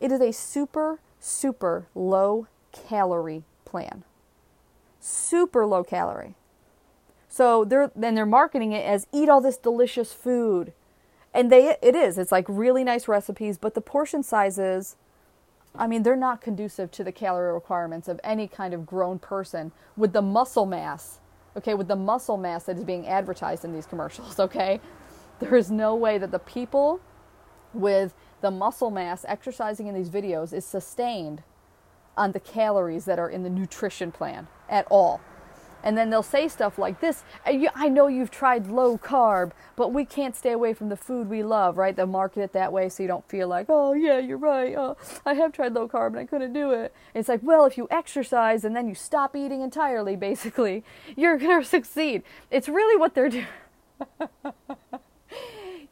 It 0.00 0.10
is 0.10 0.20
a 0.20 0.32
super, 0.32 1.00
super 1.18 1.86
low 1.94 2.46
calorie 2.72 3.44
plan. 3.64 4.04
Super 4.98 5.66
low 5.66 5.84
calorie. 5.84 6.34
So 7.28 7.64
they're 7.64 7.92
then 7.94 8.14
they're 8.14 8.26
marketing 8.26 8.72
it 8.72 8.84
as 8.84 9.06
eat 9.12 9.28
all 9.28 9.40
this 9.40 9.56
delicious 9.56 10.12
food 10.12 10.72
and 11.32 11.50
they 11.50 11.76
it 11.80 11.94
is. 11.94 12.18
It's 12.18 12.32
like 12.32 12.46
really 12.48 12.84
nice 12.84 13.06
recipes, 13.06 13.58
but 13.58 13.74
the 13.74 13.80
portion 13.80 14.22
sizes 14.22 14.96
I 15.74 15.86
mean, 15.86 16.02
they're 16.02 16.16
not 16.16 16.40
conducive 16.40 16.90
to 16.92 17.04
the 17.04 17.12
calorie 17.12 17.52
requirements 17.52 18.08
of 18.08 18.20
any 18.24 18.48
kind 18.48 18.74
of 18.74 18.86
grown 18.86 19.18
person 19.18 19.72
with 19.96 20.12
the 20.12 20.22
muscle 20.22 20.66
mass, 20.66 21.20
okay, 21.56 21.74
with 21.74 21.88
the 21.88 21.96
muscle 21.96 22.36
mass 22.36 22.64
that 22.64 22.76
is 22.76 22.84
being 22.84 23.06
advertised 23.06 23.64
in 23.64 23.72
these 23.72 23.86
commercials, 23.86 24.38
okay? 24.40 24.80
There 25.38 25.54
is 25.54 25.70
no 25.70 25.94
way 25.94 26.18
that 26.18 26.30
the 26.30 26.38
people 26.38 27.00
with 27.72 28.14
the 28.40 28.50
muscle 28.50 28.90
mass 28.90 29.24
exercising 29.28 29.86
in 29.86 29.94
these 29.94 30.10
videos 30.10 30.52
is 30.52 30.64
sustained 30.64 31.42
on 32.16 32.32
the 32.32 32.40
calories 32.40 33.04
that 33.04 33.18
are 33.18 33.30
in 33.30 33.42
the 33.42 33.50
nutrition 33.50 34.10
plan 34.12 34.48
at 34.68 34.86
all. 34.90 35.20
And 35.82 35.96
then 35.96 36.10
they'll 36.10 36.22
say 36.22 36.48
stuff 36.48 36.78
like 36.78 37.00
this 37.00 37.24
uh, 37.46 37.52
I 37.74 37.88
know 37.88 38.06
you've 38.06 38.30
tried 38.30 38.66
low 38.66 38.98
carb, 38.98 39.52
but 39.76 39.92
we 39.92 40.04
can't 40.04 40.36
stay 40.36 40.52
away 40.52 40.74
from 40.74 40.88
the 40.88 40.96
food 40.96 41.28
we 41.28 41.42
love, 41.42 41.78
right? 41.78 41.94
They'll 41.94 42.06
market 42.06 42.42
it 42.42 42.52
that 42.52 42.72
way 42.72 42.88
so 42.88 43.02
you 43.02 43.08
don't 43.08 43.28
feel 43.28 43.48
like, 43.48 43.66
oh, 43.68 43.92
yeah, 43.92 44.18
you're 44.18 44.38
right. 44.38 44.74
Oh, 44.76 44.96
I 45.24 45.34
have 45.34 45.52
tried 45.52 45.74
low 45.74 45.88
carb 45.88 46.08
and 46.08 46.18
I 46.18 46.26
couldn't 46.26 46.52
do 46.52 46.72
it. 46.72 46.94
It's 47.14 47.28
like, 47.28 47.40
well, 47.42 47.64
if 47.66 47.76
you 47.76 47.88
exercise 47.90 48.64
and 48.64 48.74
then 48.76 48.88
you 48.88 48.94
stop 48.94 49.36
eating 49.36 49.62
entirely, 49.62 50.16
basically, 50.30 50.84
you're 51.16 51.38
going 51.38 51.60
to 51.62 51.66
succeed. 51.66 52.22
It's 52.50 52.68
really 52.68 52.98
what 52.98 53.14
they're 53.14 53.28
doing. 53.28 53.46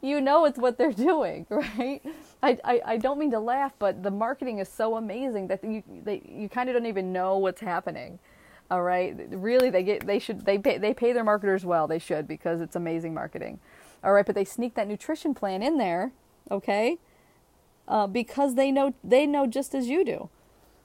you 0.01 0.21
know 0.21 0.45
it's 0.45 0.57
what 0.57 0.77
they're 0.77 0.91
doing, 0.91 1.45
right? 1.49 2.01
I, 2.41 2.57
I, 2.63 2.81
I 2.85 2.97
don't 2.97 3.19
mean 3.19 3.31
to 3.31 3.39
laugh, 3.39 3.73
but 3.79 4.03
the 4.03 4.11
marketing 4.11 4.59
is 4.59 4.69
so 4.69 4.95
amazing 4.95 5.47
that 5.47 5.63
you 5.63 5.83
they, 6.03 6.21
you 6.27 6.49
kind 6.49 6.69
of 6.69 6.75
don't 6.75 6.85
even 6.85 7.11
know 7.11 7.37
what's 7.37 7.61
happening. 7.61 8.19
All 8.71 8.83
right, 8.83 9.15
really, 9.29 9.69
they 9.69 9.81
get 9.81 10.05
they 10.05 10.19
should 10.19 10.45
they 10.45 10.59
pay 10.59 10.77
they 10.77 10.93
pay 10.93 11.11
their 11.11 11.23
marketers 11.23 11.65
well. 11.65 11.87
They 11.87 11.99
should 11.99 12.27
because 12.27 12.61
it's 12.61 12.75
amazing 12.75 13.13
marketing. 13.13 13.59
All 14.03 14.13
right, 14.13 14.25
but 14.25 14.35
they 14.35 14.45
sneak 14.45 14.75
that 14.75 14.87
nutrition 14.87 15.33
plan 15.33 15.63
in 15.63 15.77
there, 15.77 16.11
okay? 16.51 16.99
Uh, 17.87 18.05
because 18.05 18.55
they 18.55 18.71
know 18.71 18.93
they 19.03 19.25
know 19.25 19.47
just 19.47 19.73
as 19.73 19.87
you 19.87 20.05
do. 20.05 20.29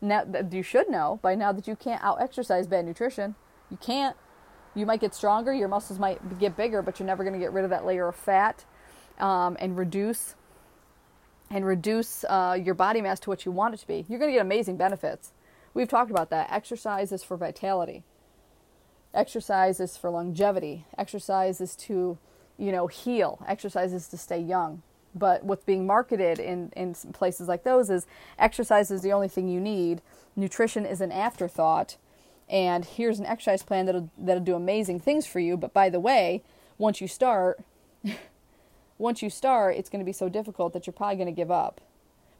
Now 0.00 0.24
you 0.50 0.62
should 0.62 0.88
know 0.88 1.18
by 1.22 1.34
now 1.34 1.52
that 1.52 1.68
you 1.68 1.76
can't 1.76 2.02
out 2.02 2.20
exercise 2.20 2.66
bad 2.66 2.86
nutrition. 2.86 3.34
You 3.70 3.76
can't. 3.76 4.16
You 4.74 4.86
might 4.86 5.00
get 5.00 5.14
stronger, 5.14 5.52
your 5.52 5.68
muscles 5.68 5.98
might 5.98 6.38
get 6.40 6.56
bigger, 6.56 6.82
but 6.82 6.98
you're 6.98 7.06
never 7.06 7.22
going 7.22 7.34
to 7.34 7.38
get 7.38 7.52
rid 7.52 7.64
of 7.64 7.70
that 7.70 7.86
layer 7.86 8.08
of 8.08 8.16
fat 8.16 8.64
um, 9.18 9.56
and 9.60 9.76
reduce 9.76 10.34
and 11.50 11.64
reduce 11.64 12.24
uh, 12.24 12.58
your 12.60 12.74
body 12.74 13.00
mass 13.00 13.20
to 13.20 13.30
what 13.30 13.44
you 13.44 13.52
want 13.52 13.74
it 13.74 13.76
to 13.78 13.86
be, 13.86 14.04
you're 14.08 14.18
going 14.18 14.30
to 14.30 14.36
get 14.36 14.40
amazing 14.40 14.76
benefits. 14.76 15.32
We've 15.74 15.88
talked 15.88 16.10
about 16.10 16.30
that. 16.30 16.50
Exercise 16.52 17.10
is 17.10 17.24
for 17.24 17.36
vitality. 17.36 18.04
Exercise 19.12 19.80
is 19.80 19.96
for 19.96 20.08
longevity. 20.08 20.86
Exercise 20.96 21.60
is 21.60 21.74
to, 21.76 22.16
you 22.56 22.72
know, 22.72 22.86
heal. 22.86 23.44
Exercise 23.46 23.92
is 23.92 24.06
to 24.08 24.16
stay 24.16 24.38
young. 24.38 24.82
But 25.16 25.44
what's 25.44 25.64
being 25.64 25.86
marketed 25.86 26.38
in, 26.38 26.72
in 26.76 26.94
places 27.12 27.48
like 27.48 27.64
those 27.64 27.90
is 27.90 28.06
exercise 28.38 28.90
is 28.90 29.02
the 29.02 29.12
only 29.12 29.28
thing 29.28 29.48
you 29.48 29.60
need. 29.60 30.00
Nutrition 30.36 30.86
is 30.86 31.00
an 31.00 31.12
afterthought. 31.12 31.96
And 32.48 32.84
here's 32.84 33.18
an 33.18 33.26
exercise 33.26 33.62
plan 33.62 33.86
that'll, 33.86 34.10
that'll 34.18 34.42
do 34.42 34.54
amazing 34.54 35.00
things 35.00 35.26
for 35.26 35.40
you. 35.40 35.56
But 35.56 35.72
by 35.72 35.90
the 35.90 36.00
way, 36.00 36.42
once 36.78 37.00
you 37.00 37.08
start, 37.08 37.60
once 38.98 39.22
you 39.22 39.30
start, 39.30 39.76
it's 39.76 39.88
going 39.88 40.00
to 40.00 40.06
be 40.06 40.12
so 40.12 40.28
difficult 40.28 40.72
that 40.72 40.86
you're 40.86 40.94
probably 40.94 41.16
going 41.16 41.26
to 41.26 41.32
give 41.32 41.50
up. 41.50 41.80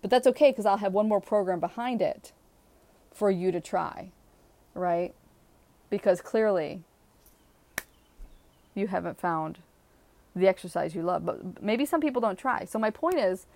But 0.03 0.11
that's 0.11 0.27
okay 0.29 0.51
because 0.51 0.67
I'll 0.67 0.79
have 0.79 0.93
one 0.93 1.09
more 1.09 1.21
program 1.21 1.61
behind 1.61 2.03
it 2.03 2.33
for 3.15 3.31
you 3.31 3.53
to 3.53 3.61
try, 3.61 4.11
right? 4.75 5.15
Because 5.89 6.21
clearly 6.21 6.83
you 8.75 8.89
haven't 8.89 9.19
found 9.19 9.59
the 10.35 10.49
exercise 10.49 10.95
you 10.95 11.03
love. 11.03 11.25
But 11.25 11.63
maybe 11.63 11.87
some 11.87 12.01
people 12.01 12.21
don't 12.21 12.39
try. 12.39 12.65
So 12.65 12.79
my 12.79 12.91
point 12.91 13.19
is, 13.19 13.47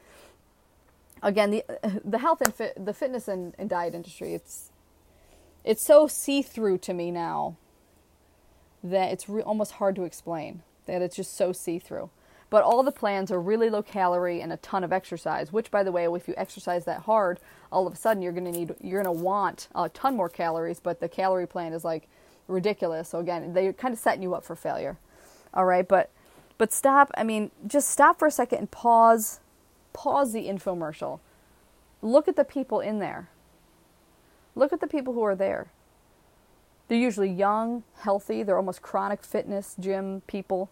again, 1.23 1.51
the 1.51 1.65
the 2.05 2.19
health 2.19 2.41
and 2.41 2.55
fit, 2.55 2.85
the 2.85 2.95
fitness 2.95 3.29
and, 3.29 3.55
and 3.59 3.69
diet 3.69 3.95
industry, 3.95 4.35
it's 4.35 4.71
it's 5.65 5.85
so 5.85 6.07
see 6.07 6.41
through 6.41 6.79
to 6.79 6.95
me 6.95 7.11
now 7.11 7.57
that 8.83 9.13
it's 9.13 9.29
re- 9.29 9.43
almost 9.43 9.73
hard 9.73 9.97
to 9.97 10.05
explain. 10.05 10.63
That 10.87 11.03
it's 11.03 11.17
just 11.17 11.37
so 11.37 11.53
see 11.53 11.79
through. 11.79 12.11
But 12.51 12.65
all 12.65 12.83
the 12.83 12.93
plans 12.93 13.31
are 13.31 13.41
really 13.41 13.69
low 13.69 13.83
calorie 13.83 14.41
and 14.41 14.53
a 14.53 14.57
ton 14.59 14.83
of 14.83 14.93
exercise, 14.93 15.53
which 15.53 15.71
by 15.71 15.83
the 15.83 15.93
way, 15.93 16.07
if 16.07 16.29
you 16.29 16.35
exercise 16.37 16.85
that 16.87 17.01
hard, 17.01 17.41
all 17.71 17.87
of 17.87 17.93
a 17.93 17.97
sudden 17.97 18.23
you're 18.23 18.33
going 18.33 18.51
to 18.51 18.59
need 18.59 18.75
you're 18.81 19.03
going 19.03 19.17
to 19.17 19.23
want 19.23 19.69
a 19.75 19.89
ton 19.91 20.17
more 20.17 20.29
calories, 20.29 20.81
but 20.81 21.01
the 21.01 21.09
calorie 21.09 21.47
plan 21.47 21.73
is 21.73 21.85
like 21.85 22.09
ridiculous. 22.47 23.11
So 23.11 23.19
again, 23.19 23.53
they're 23.53 23.73
kind 23.75 23.93
of 23.93 24.01
setting 24.01 24.23
you 24.23 24.35
up 24.35 24.45
for 24.45 24.57
failure. 24.57 24.97
All 25.53 25.67
right, 25.67 25.87
but 25.87 26.11
but 26.57 26.73
stop, 26.73 27.11
I 27.17 27.23
mean, 27.23 27.51
just 27.67 27.91
stop 27.91 28.19
for 28.19 28.27
a 28.27 28.31
second 28.31 28.59
and 28.59 28.71
pause 28.71 29.41
pause 29.93 30.33
the 30.33 30.47
infomercial. 30.47 31.21
Look 32.03 32.29
at 32.29 32.37
the 32.37 32.45
people 32.45 32.81
in 32.81 32.99
there. 32.99 33.29
Look 34.55 34.73
at 34.73 34.81
the 34.81 34.87
people 34.87 35.13
who 35.15 35.23
are 35.23 35.37
there. 35.37 35.71
They're 36.89 36.99
usually 36.99 37.31
young, 37.31 37.85
healthy, 38.01 38.43
they're 38.43 38.57
almost 38.57 38.81
chronic 38.81 39.23
fitness 39.23 39.77
gym 39.79 40.23
people. 40.27 40.71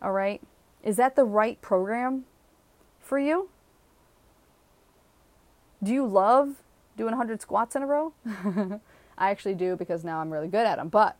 All 0.00 0.12
right? 0.12 0.40
Is 0.82 0.96
that 0.96 1.16
the 1.16 1.24
right 1.24 1.60
program 1.60 2.24
for 3.00 3.18
you? 3.18 3.48
Do 5.82 5.92
you 5.92 6.06
love 6.06 6.62
doing 6.96 7.10
100 7.10 7.40
squats 7.40 7.74
in 7.76 7.82
a 7.82 7.86
row? 7.86 8.12
I 9.18 9.30
actually 9.30 9.54
do 9.54 9.76
because 9.76 10.04
now 10.04 10.20
I'm 10.20 10.32
really 10.32 10.48
good 10.48 10.66
at 10.66 10.76
them. 10.76 10.88
But, 10.88 11.16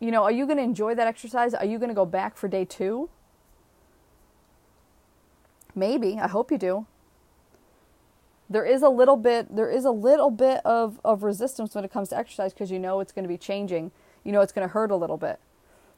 you 0.00 0.10
know, 0.10 0.22
are 0.24 0.32
you 0.32 0.46
going 0.46 0.58
to 0.58 0.64
enjoy 0.64 0.94
that 0.94 1.06
exercise? 1.06 1.54
Are 1.54 1.64
you 1.64 1.78
going 1.78 1.88
to 1.88 1.94
go 1.94 2.06
back 2.06 2.36
for 2.36 2.48
day 2.48 2.64
two? 2.64 3.08
Maybe. 5.74 6.18
I 6.18 6.28
hope 6.28 6.50
you 6.50 6.58
do. 6.58 6.86
There 8.48 8.64
is 8.64 8.82
a 8.82 8.88
little 8.88 9.16
bit 9.16 9.54
there 9.54 9.70
is 9.70 9.84
a 9.84 9.90
little 9.90 10.30
bit 10.30 10.60
of, 10.64 11.00
of 11.04 11.24
resistance 11.24 11.74
when 11.74 11.84
it 11.84 11.92
comes 11.92 12.10
to 12.10 12.16
exercise 12.16 12.52
because 12.52 12.70
you 12.70 12.78
know 12.78 13.00
it's 13.00 13.12
going 13.12 13.24
to 13.24 13.28
be 13.28 13.36
changing. 13.36 13.90
You 14.24 14.32
know 14.32 14.40
it's 14.40 14.52
going 14.52 14.66
to 14.66 14.72
hurt 14.72 14.90
a 14.90 14.96
little 14.96 15.16
bit. 15.16 15.40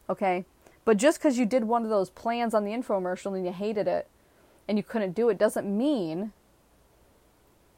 Okay? 0.08 0.46
But 0.88 0.96
just 0.96 1.18
because 1.18 1.36
you 1.36 1.44
did 1.44 1.64
one 1.64 1.84
of 1.84 1.90
those 1.90 2.08
plans 2.08 2.54
on 2.54 2.64
the 2.64 2.70
infomercial 2.70 3.36
and 3.36 3.44
you 3.44 3.52
hated 3.52 3.86
it 3.86 4.08
and 4.66 4.78
you 4.78 4.82
couldn't 4.82 5.12
do 5.12 5.28
it 5.28 5.36
doesn't 5.36 5.66
mean 5.68 6.32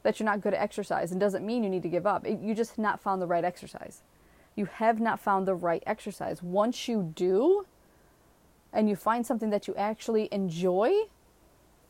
that 0.05 0.21
you're 0.21 0.27
not 0.27 0.41
good 0.41 0.55
at 0.55 0.63
exercise 0.63 1.11
and 1.11 1.19
doesn't 1.19 1.45
mean 1.45 1.65
you 1.65 1.71
need 1.71 1.83
to 1.83 1.89
give 1.89 2.07
up. 2.07 2.25
It, 2.25 2.39
you 2.39 2.55
just 2.55 2.79
not 2.79 3.03
found 3.03 3.21
the 3.21 3.27
right 3.27 3.45
exercise. 3.45 4.03
You 4.55 4.67
have 4.67 5.01
not 5.01 5.19
found 5.19 5.49
the 5.49 5.57
right 5.57 5.83
exercise. 5.87 6.41
Once 6.41 6.87
you 6.87 7.13
do 7.17 7.67
and 8.73 8.89
you 8.89 8.95
find 8.95 9.27
something 9.27 9.51
that 9.51 9.67
you 9.67 9.75
actually 9.75 10.29
enjoy, 10.31 10.93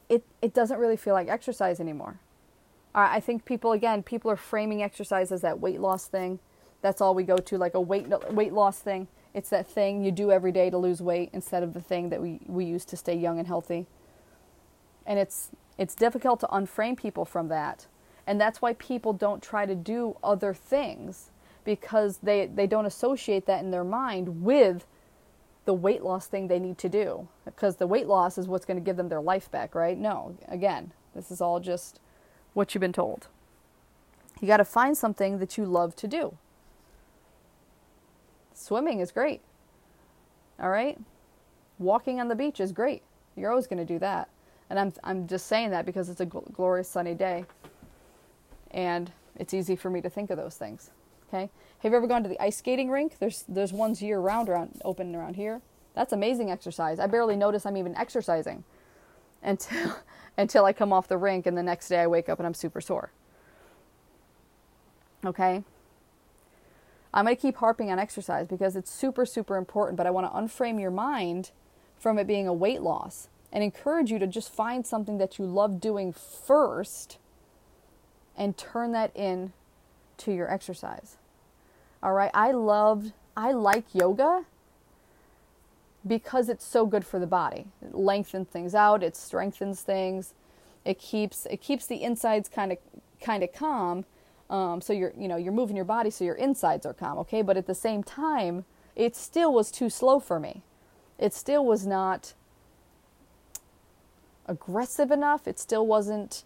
it, 0.09 0.25
it 0.41 0.55
doesn't 0.55 0.79
really 0.79 0.97
feel 0.97 1.13
like 1.13 1.29
exercise 1.29 1.81
anymore. 1.81 2.19
I 2.95 3.21
think 3.21 3.45
people, 3.45 3.73
again, 3.73 4.03
people 4.03 4.31
are 4.31 4.37
framing 4.37 4.83
exercise 4.83 5.33
as 5.33 5.43
that 5.43 5.61
weight 5.61 5.83
loss 5.83 6.07
thing. 6.07 6.39
That's 6.81 7.03
all 7.03 7.15
we 7.15 7.25
go 7.25 7.37
to, 7.37 7.59
like 7.59 7.75
a 7.75 7.81
weight, 7.83 8.07
weight 8.33 8.55
loss 8.55 8.79
thing. 8.79 9.07
It's 9.33 9.51
that 9.51 9.67
thing 9.67 10.05
you 10.05 10.11
do 10.11 10.33
every 10.33 10.53
day 10.53 10.71
to 10.71 10.79
lose 10.79 11.01
weight 11.01 11.31
instead 11.33 11.63
of 11.63 11.73
the 11.75 11.81
thing 11.81 12.09
that 12.11 12.21
we, 12.21 12.41
we 12.47 12.65
use 12.65 12.85
to 12.87 12.97
stay 12.97 13.15
young 13.15 13.39
and 13.39 13.47
healthy. 13.47 13.87
And 15.07 15.19
it's 15.19 15.51
it's 15.81 15.95
difficult 15.95 16.41
to 16.41 16.47
unframe 16.49 16.95
people 16.95 17.25
from 17.25 17.49
that. 17.49 17.87
And 18.27 18.39
that's 18.39 18.61
why 18.61 18.75
people 18.75 19.15
don't 19.15 19.43
try 19.43 19.65
to 19.65 19.75
do 19.75 20.15
other 20.23 20.53
things 20.53 21.31
because 21.65 22.19
they, 22.19 22.47
they 22.47 22.67
don't 22.67 22.85
associate 22.85 23.47
that 23.47 23.65
in 23.65 23.71
their 23.71 23.83
mind 23.83 24.43
with 24.43 24.87
the 25.65 25.73
weight 25.73 26.03
loss 26.03 26.27
thing 26.27 26.49
they 26.49 26.59
need 26.59 26.77
to 26.79 26.91
do. 26.91 27.29
Because 27.47 27.77
the 27.77 27.87
weight 27.87 28.07
loss 28.07 28.37
is 28.37 28.47
what's 28.47 28.67
going 28.67 28.77
to 28.77 28.85
give 28.85 28.99
them 28.99 29.09
their 29.09 29.23
life 29.23 29.51
back, 29.51 29.75
right? 29.75 29.97
No, 29.97 30.37
again, 30.49 30.93
this 31.15 31.31
is 31.31 31.41
all 31.41 31.61
just 31.61 31.99
what 32.53 32.75
you've 32.75 32.81
been 32.81 32.93
told. 32.93 33.29
You 34.41 34.49
got 34.49 34.59
to 34.59 34.67
find 34.67 34.97
something 34.97 35.39
that 35.39 35.57
you 35.57 35.65
love 35.65 35.97
to 35.97 36.07
do. 36.07 36.37
Swimming 38.61 39.01
is 39.01 39.11
great. 39.11 39.41
All 40.61 40.69
right? 40.69 40.99
Walking 41.79 42.21
on 42.21 42.29
the 42.29 42.35
beach 42.35 42.61
is 42.61 42.73
great. 42.73 43.03
You're 43.35 43.51
always 43.51 43.67
going 43.67 43.79
to 43.79 43.91
do 43.91 43.99
that. 44.01 44.29
And 44.69 44.79
I'm, 44.79 44.93
I'm 45.03 45.27
just 45.27 45.47
saying 45.47 45.71
that 45.71 45.87
because 45.87 46.11
it's 46.11 46.21
a 46.21 46.27
gl- 46.27 46.53
glorious 46.53 46.89
sunny 46.89 47.15
day. 47.15 47.47
And 48.71 49.11
it's 49.37 49.55
easy 49.55 49.77
for 49.77 49.89
me 49.89 50.03
to 50.03 50.11
think 50.11 50.31
of 50.31 50.37
those 50.37 50.57
things. 50.57 50.91
Okay? 51.29 51.49
Have 51.79 51.93
you 51.93 51.97
ever 51.97 52.07
gone 52.07 52.23
to 52.23 52.29
the 52.29 52.41
ice 52.41 52.59
skating 52.59 52.91
rink? 52.91 53.17
There's, 53.19 53.45
there's 53.49 53.73
ones 53.73 54.03
year 54.03 54.21
round 54.21 54.51
around, 54.51 54.79
open 54.85 55.15
around 55.15 55.37
here. 55.37 55.63
That's 55.95 56.13
amazing 56.13 56.51
exercise. 56.51 57.01
I 57.01 57.07
barely 57.07 57.37
notice 57.37 57.65
I'm 57.65 57.79
even 57.79 57.97
exercising 57.97 58.63
until, 59.43 59.97
until 60.37 60.67
I 60.67 60.75
come 60.75 60.93
off 60.93 61.09
the 61.09 61.17
rink 61.17 61.47
and 61.47 61.57
the 61.57 61.63
next 61.63 61.89
day 61.89 62.01
I 62.01 62.07
wake 62.07 62.29
up 62.29 62.39
and 62.39 62.47
I'm 62.47 62.55
super 62.55 62.83
sore. 62.83 63.11
Okay? 65.25 65.65
I'm 67.15 67.25
going 67.27 67.37
to 67.37 67.43
keep 67.43 67.57
harping 67.57 67.91
on 67.91 67.99
exercise 67.99 68.47
because 68.49 68.77
it's 68.77 68.91
super, 68.91 69.27
super 69.27 69.57
important, 69.57 69.97
but 69.97 70.07
I 70.07 70.11
want 70.11 70.27
to 70.27 70.39
unframe 70.39 70.81
your 70.81 70.91
mind 70.93 71.51
from 71.99 72.19
it 72.19 72.27
being 72.27 72.49
a 72.49 72.53
weight 72.55 72.83
loss 72.83 73.29
and 73.53 73.65
encourage 73.65 74.11
you 74.13 74.19
to 74.21 74.27
just 74.27 74.53
find 74.53 74.87
something 74.87 75.19
that 75.19 75.39
you 75.39 75.47
love 75.47 75.81
doing 75.81 76.13
first 76.13 77.19
and 78.37 78.57
turn 78.57 78.93
that 78.93 79.11
in 79.17 79.53
to 80.19 80.33
your 80.33 80.51
exercise. 80.53 81.17
All 82.03 82.13
right, 82.15 82.31
I 82.35 82.53
loved, 82.53 83.13
I 83.37 83.53
like 83.53 83.87
yoga. 83.95 84.45
because 86.07 86.49
it's 86.49 86.65
so 86.65 86.87
good 86.87 87.05
for 87.07 87.19
the 87.19 87.27
body. 87.27 87.67
It 87.83 87.95
lengthens 87.95 88.49
things 88.49 88.75
out, 88.75 89.03
it 89.03 89.17
strengthens 89.17 89.83
things. 89.83 90.35
It 90.85 90.99
keeps 90.99 91.47
it 91.47 91.61
keeps 91.61 91.87
the 91.87 92.03
insides 92.03 92.49
kind 92.49 92.73
of 92.73 92.79
kind 93.21 93.43
of 93.43 93.53
calm. 93.53 94.05
Um, 94.51 94.83
so 94.83 94.93
you're 94.93 95.13
you 95.17 95.29
know 95.29 95.37
you're 95.37 95.53
moving 95.53 95.77
your 95.77 95.85
body 95.87 96.11
so 96.11 96.25
your 96.25 96.35
insides 96.35 96.85
are 96.85 96.93
calm, 96.93 97.19
okay? 97.19 97.41
But 97.41 97.57
at 97.57 97.67
the 97.67 97.75
same 97.75 98.03
time, 98.03 98.67
it 98.95 99.17
still 99.17 99.55
was 99.55 99.71
too 99.71 99.89
slow 99.89 100.21
for 100.21 100.39
me. 100.39 100.63
It 101.19 101.33
still 101.33 101.65
was 101.65 101.87
not 101.87 102.35
aggressive 104.47 105.11
enough. 105.11 105.47
It 105.47 105.59
still 105.59 105.87
wasn't 105.87 106.45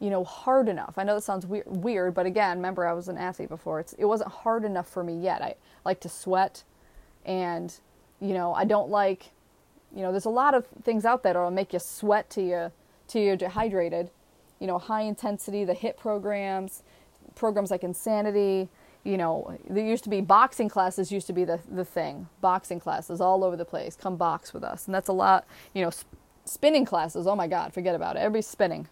you 0.00 0.08
know, 0.08 0.24
hard 0.24 0.68
enough. 0.68 0.94
I 0.96 1.04
know 1.04 1.14
that 1.14 1.20
sounds 1.20 1.46
weird, 1.46 1.66
weird, 1.66 2.14
but 2.14 2.24
again, 2.24 2.56
remember 2.56 2.86
I 2.86 2.94
was 2.94 3.08
an 3.08 3.18
athlete 3.18 3.50
before. 3.50 3.80
It's, 3.80 3.92
it 3.92 4.06
wasn't 4.06 4.30
hard 4.30 4.64
enough 4.64 4.88
for 4.88 5.04
me 5.04 5.14
yet. 5.14 5.42
I 5.42 5.56
like 5.84 6.00
to 6.00 6.08
sweat, 6.08 6.64
and 7.26 7.72
you 8.18 8.32
know, 8.32 8.54
I 8.54 8.64
don't 8.64 8.88
like, 8.88 9.30
you 9.94 10.02
know, 10.02 10.10
there's 10.10 10.24
a 10.24 10.30
lot 10.30 10.54
of 10.54 10.66
things 10.82 11.04
out 11.04 11.22
there 11.22 11.34
that'll 11.34 11.50
make 11.50 11.74
you 11.74 11.78
sweat 11.78 12.30
till 12.30 12.44
you 12.44 12.72
till 13.06 13.22
you're 13.22 13.36
dehydrated. 13.36 14.10
You 14.60 14.66
know, 14.66 14.78
high 14.78 15.02
intensity, 15.02 15.64
the 15.64 15.74
HIIT 15.74 15.96
programs, 15.96 16.82
programs 17.34 17.70
like 17.70 17.82
Insanity. 17.82 18.68
You 19.02 19.16
know, 19.16 19.58
there 19.68 19.84
used 19.84 20.04
to 20.04 20.10
be 20.10 20.20
boxing 20.20 20.68
classes. 20.68 21.10
Used 21.10 21.26
to 21.26 21.32
be 21.32 21.44
the 21.44 21.60
the 21.70 21.84
thing. 21.84 22.28
Boxing 22.40 22.78
classes 22.80 23.20
all 23.20 23.42
over 23.42 23.56
the 23.56 23.64
place. 23.64 23.96
Come 23.96 24.16
box 24.16 24.54
with 24.54 24.62
us, 24.62 24.86
and 24.86 24.94
that's 24.94 25.08
a 25.08 25.12
lot. 25.12 25.46
You 25.74 25.82
know, 25.82 25.90
sp- 25.90 26.14
spinning 26.44 26.84
classes. 26.84 27.26
Oh 27.26 27.34
my 27.34 27.48
God, 27.48 27.72
forget 27.74 27.94
about 27.94 28.16
it. 28.16 28.20
Everybody's 28.20 28.46
spinning 28.46 28.88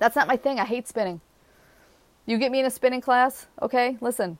that's 0.00 0.16
not 0.16 0.26
my 0.26 0.36
thing. 0.36 0.58
I 0.58 0.64
hate 0.64 0.88
spinning. 0.88 1.20
You 2.26 2.38
get 2.38 2.50
me 2.50 2.58
in 2.58 2.66
a 2.66 2.70
spinning 2.70 3.02
class, 3.02 3.46
okay? 3.62 3.98
Listen, 4.00 4.38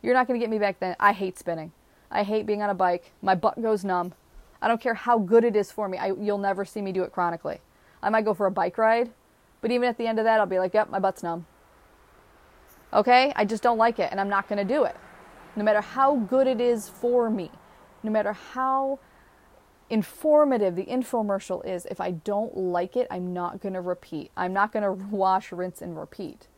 you're 0.00 0.14
not 0.14 0.26
going 0.26 0.38
to 0.38 0.42
get 0.42 0.50
me 0.50 0.58
back 0.58 0.78
then. 0.78 0.96
I 0.98 1.12
hate 1.12 1.38
spinning. 1.38 1.72
I 2.10 2.22
hate 2.22 2.46
being 2.46 2.62
on 2.62 2.70
a 2.70 2.74
bike. 2.74 3.12
My 3.20 3.34
butt 3.34 3.60
goes 3.60 3.84
numb. 3.84 4.14
I 4.62 4.68
don't 4.68 4.80
care 4.80 4.94
how 4.94 5.18
good 5.18 5.44
it 5.44 5.56
is 5.56 5.72
for 5.72 5.88
me. 5.88 5.98
I, 5.98 6.12
you'll 6.12 6.38
never 6.38 6.64
see 6.64 6.80
me 6.80 6.92
do 6.92 7.02
it 7.02 7.12
chronically. 7.12 7.60
I 8.00 8.10
might 8.10 8.24
go 8.24 8.32
for 8.32 8.46
a 8.46 8.50
bike 8.50 8.78
ride, 8.78 9.10
but 9.62 9.70
even 9.70 9.88
at 9.88 9.96
the 9.96 10.06
end 10.06 10.18
of 10.18 10.26
that, 10.26 10.38
I'll 10.38 10.46
be 10.46 10.58
like, 10.58 10.74
yep, 10.74 10.90
my 10.90 10.98
butt's 10.98 11.22
numb. 11.22 11.46
Okay? 12.92 13.32
I 13.34 13.46
just 13.46 13.62
don't 13.62 13.78
like 13.78 13.98
it, 13.98 14.08
and 14.10 14.20
I'm 14.20 14.28
not 14.28 14.48
going 14.48 14.58
to 14.58 14.74
do 14.74 14.84
it. 14.84 14.96
No 15.56 15.64
matter 15.64 15.80
how 15.80 16.16
good 16.16 16.46
it 16.46 16.60
is 16.60 16.88
for 16.88 17.30
me, 17.30 17.50
no 18.02 18.10
matter 18.10 18.32
how 18.32 18.98
informative 19.88 20.74
the 20.74 20.84
infomercial 20.84 21.64
is, 21.64 21.86
if 21.86 22.00
I 22.00 22.10
don't 22.10 22.56
like 22.56 22.96
it, 22.96 23.06
I'm 23.10 23.32
not 23.32 23.60
going 23.60 23.74
to 23.74 23.80
repeat. 23.80 24.30
I'm 24.36 24.52
not 24.52 24.72
going 24.72 24.82
to 24.82 24.92
wash, 25.06 25.52
rinse, 25.52 25.80
and 25.80 25.98
repeat. 25.98 26.48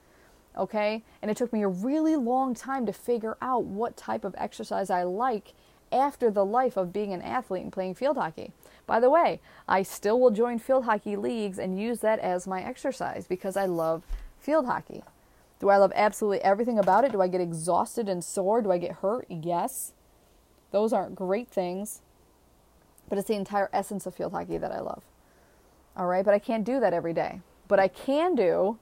Okay? 0.56 1.04
And 1.20 1.30
it 1.30 1.36
took 1.36 1.52
me 1.52 1.62
a 1.62 1.68
really 1.68 2.16
long 2.16 2.54
time 2.54 2.86
to 2.86 2.92
figure 2.92 3.36
out 3.42 3.64
what 3.64 3.96
type 3.96 4.24
of 4.24 4.34
exercise 4.38 4.88
I 4.88 5.02
like 5.02 5.52
after 5.94 6.30
the 6.30 6.44
life 6.44 6.76
of 6.76 6.92
being 6.92 7.12
an 7.12 7.22
athlete 7.22 7.62
and 7.62 7.72
playing 7.72 7.94
field 7.94 8.16
hockey. 8.16 8.52
By 8.86 9.00
the 9.00 9.08
way, 9.08 9.40
I 9.68 9.82
still 9.82 10.20
will 10.20 10.30
join 10.30 10.58
field 10.58 10.84
hockey 10.84 11.16
leagues 11.16 11.58
and 11.58 11.80
use 11.80 12.00
that 12.00 12.18
as 12.18 12.46
my 12.46 12.62
exercise 12.62 13.26
because 13.26 13.56
I 13.56 13.66
love 13.66 14.02
field 14.38 14.66
hockey. 14.66 15.02
Do 15.60 15.70
I 15.70 15.78
love 15.78 15.92
absolutely 15.94 16.42
everything 16.42 16.78
about 16.78 17.04
it? 17.04 17.12
Do 17.12 17.22
I 17.22 17.28
get 17.28 17.40
exhausted 17.40 18.08
and 18.08 18.22
sore? 18.22 18.60
Do 18.60 18.72
I 18.72 18.78
get 18.78 18.96
hurt? 18.96 19.26
Yes. 19.30 19.92
Those 20.72 20.92
aren't 20.92 21.14
great 21.14 21.48
things 21.48 22.02
but 23.08 23.18
it's 23.18 23.28
the 23.28 23.34
entire 23.34 23.70
essence 23.72 24.06
of 24.06 24.14
field 24.14 24.32
hockey 24.32 24.58
that 24.58 24.72
I 24.72 24.80
love. 24.80 25.02
All 25.96 26.06
right, 26.06 26.24
but 26.24 26.34
I 26.34 26.38
can't 26.38 26.64
do 26.64 26.80
that 26.80 26.92
every 26.92 27.12
day. 27.12 27.40
But 27.68 27.78
I 27.78 27.88
can 27.88 28.34
do 28.34 28.78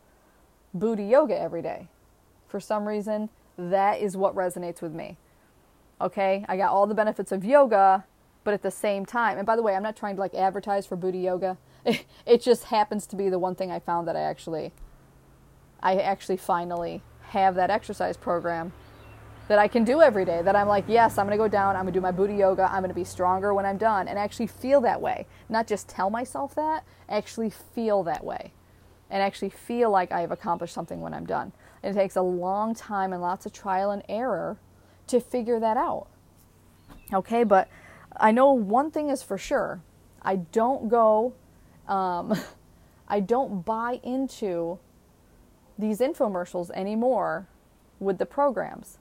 Buti 0.75 1.05
yoga 1.05 1.38
every 1.38 1.62
day. 1.62 1.88
For 2.48 2.61
some 2.61 2.87
reason, 2.87 3.29
that 3.59 4.01
is 4.01 4.16
what 4.16 4.35
resonates 4.35 4.81
with 4.81 4.92
me. 4.92 5.16
Okay, 6.03 6.45
I 6.49 6.57
got 6.57 6.73
all 6.73 6.88
the 6.88 6.97
benefits 6.97 7.31
of 7.31 7.45
yoga, 7.45 8.05
but 8.43 8.53
at 8.53 8.62
the 8.62 8.73
same 8.73 9.07
time, 9.07 9.38
and 9.38 9.47
by 9.47 9.55
the 9.55 9.62
way, 9.62 9.77
I'm 9.77 9.85
not 9.85 9.97
trying 9.97 10.17
to 10.17 10.21
like 10.21 10.35
advertise 10.35 10.85
for 10.85 10.97
Buti 10.97 11.19
yoga. 11.19 11.57
It, 12.27 12.43
just 12.43 12.65
happens 12.65 13.07
to 13.07 13.17
be 13.17 13.29
the 13.29 13.38
one 13.38 13.55
thing 13.55 13.71
I 13.71 13.79
found 13.79 14.09
that 14.09 14.17
I 14.17 14.21
actually, 14.21 14.73
I 15.81 15.97
actually 15.97 16.37
finally 16.37 17.03
have 17.31 17.55
that 17.55 17.71
exercise 17.71 18.17
program 18.17 18.73
that 19.49 19.59
I 19.59 19.69
can 19.69 19.85
do 19.85 20.01
every 20.01 20.25
day. 20.25 20.43
That 20.43 20.57
I'm 20.57 20.69
like, 20.69 20.85
yes, 20.88 21.19
I'm 21.19 21.29
to 21.29 21.37
go 21.37 21.49
down, 21.49 21.77
I'm 21.77 21.87
to 21.87 21.93
do 21.93 22.01
my 22.01 22.11
Buti 22.11 22.35
yoga, 22.35 22.69
I'm 22.73 22.87
to 22.87 22.95
be 22.95 23.05
stronger 23.05 23.55
when 23.55 23.65
I'm 23.65 23.79
done, 23.79 24.09
and 24.09 24.19
actually 24.19 24.49
feel 24.49 24.81
that 24.81 25.01
way. 25.01 25.27
Not 25.49 25.69
just 25.69 25.88
tell 25.88 26.11
myself 26.11 26.55
that, 26.57 26.85
actually 27.09 27.51
feel 27.51 28.03
that 28.05 28.25
way. 28.25 28.53
And 29.09 29.23
actually 29.23 29.51
feel 29.51 29.91
like 29.91 30.11
I 30.11 30.21
have 30.21 30.33
accomplished 30.33 30.75
something 30.75 31.01
when 31.01 31.15
I'm 31.15 31.27
done. 31.27 31.53
And 31.83 31.95
it 31.95 32.01
takes 32.01 32.17
a 32.17 32.23
long 32.23 32.75
time 32.75 33.12
and 33.12 33.23
lots 33.23 33.47
of 33.47 33.53
trial 33.53 33.93
and 33.93 34.03
error 34.09 34.59
to 35.09 35.21
figure 35.21 35.61
that 35.61 35.77
out. 35.77 36.07
Okay, 37.12 37.45
but 37.45 37.69
I 38.17 38.33
know 38.33 38.53
one 38.53 38.91
thing 38.91 39.11
is 39.11 39.23
for 39.23 39.38
sure 39.38 39.81
I 40.23 40.37
don't 40.37 40.88
go, 40.88 41.35
um, 41.88 42.38
I 43.09 43.21
don't 43.21 43.65
buy 43.65 44.01
into 44.03 44.79
these 45.79 46.01
infomercials 46.01 46.71
anymore 46.71 47.47
with 47.99 48.19
the 48.19 48.27
programs 48.27 48.99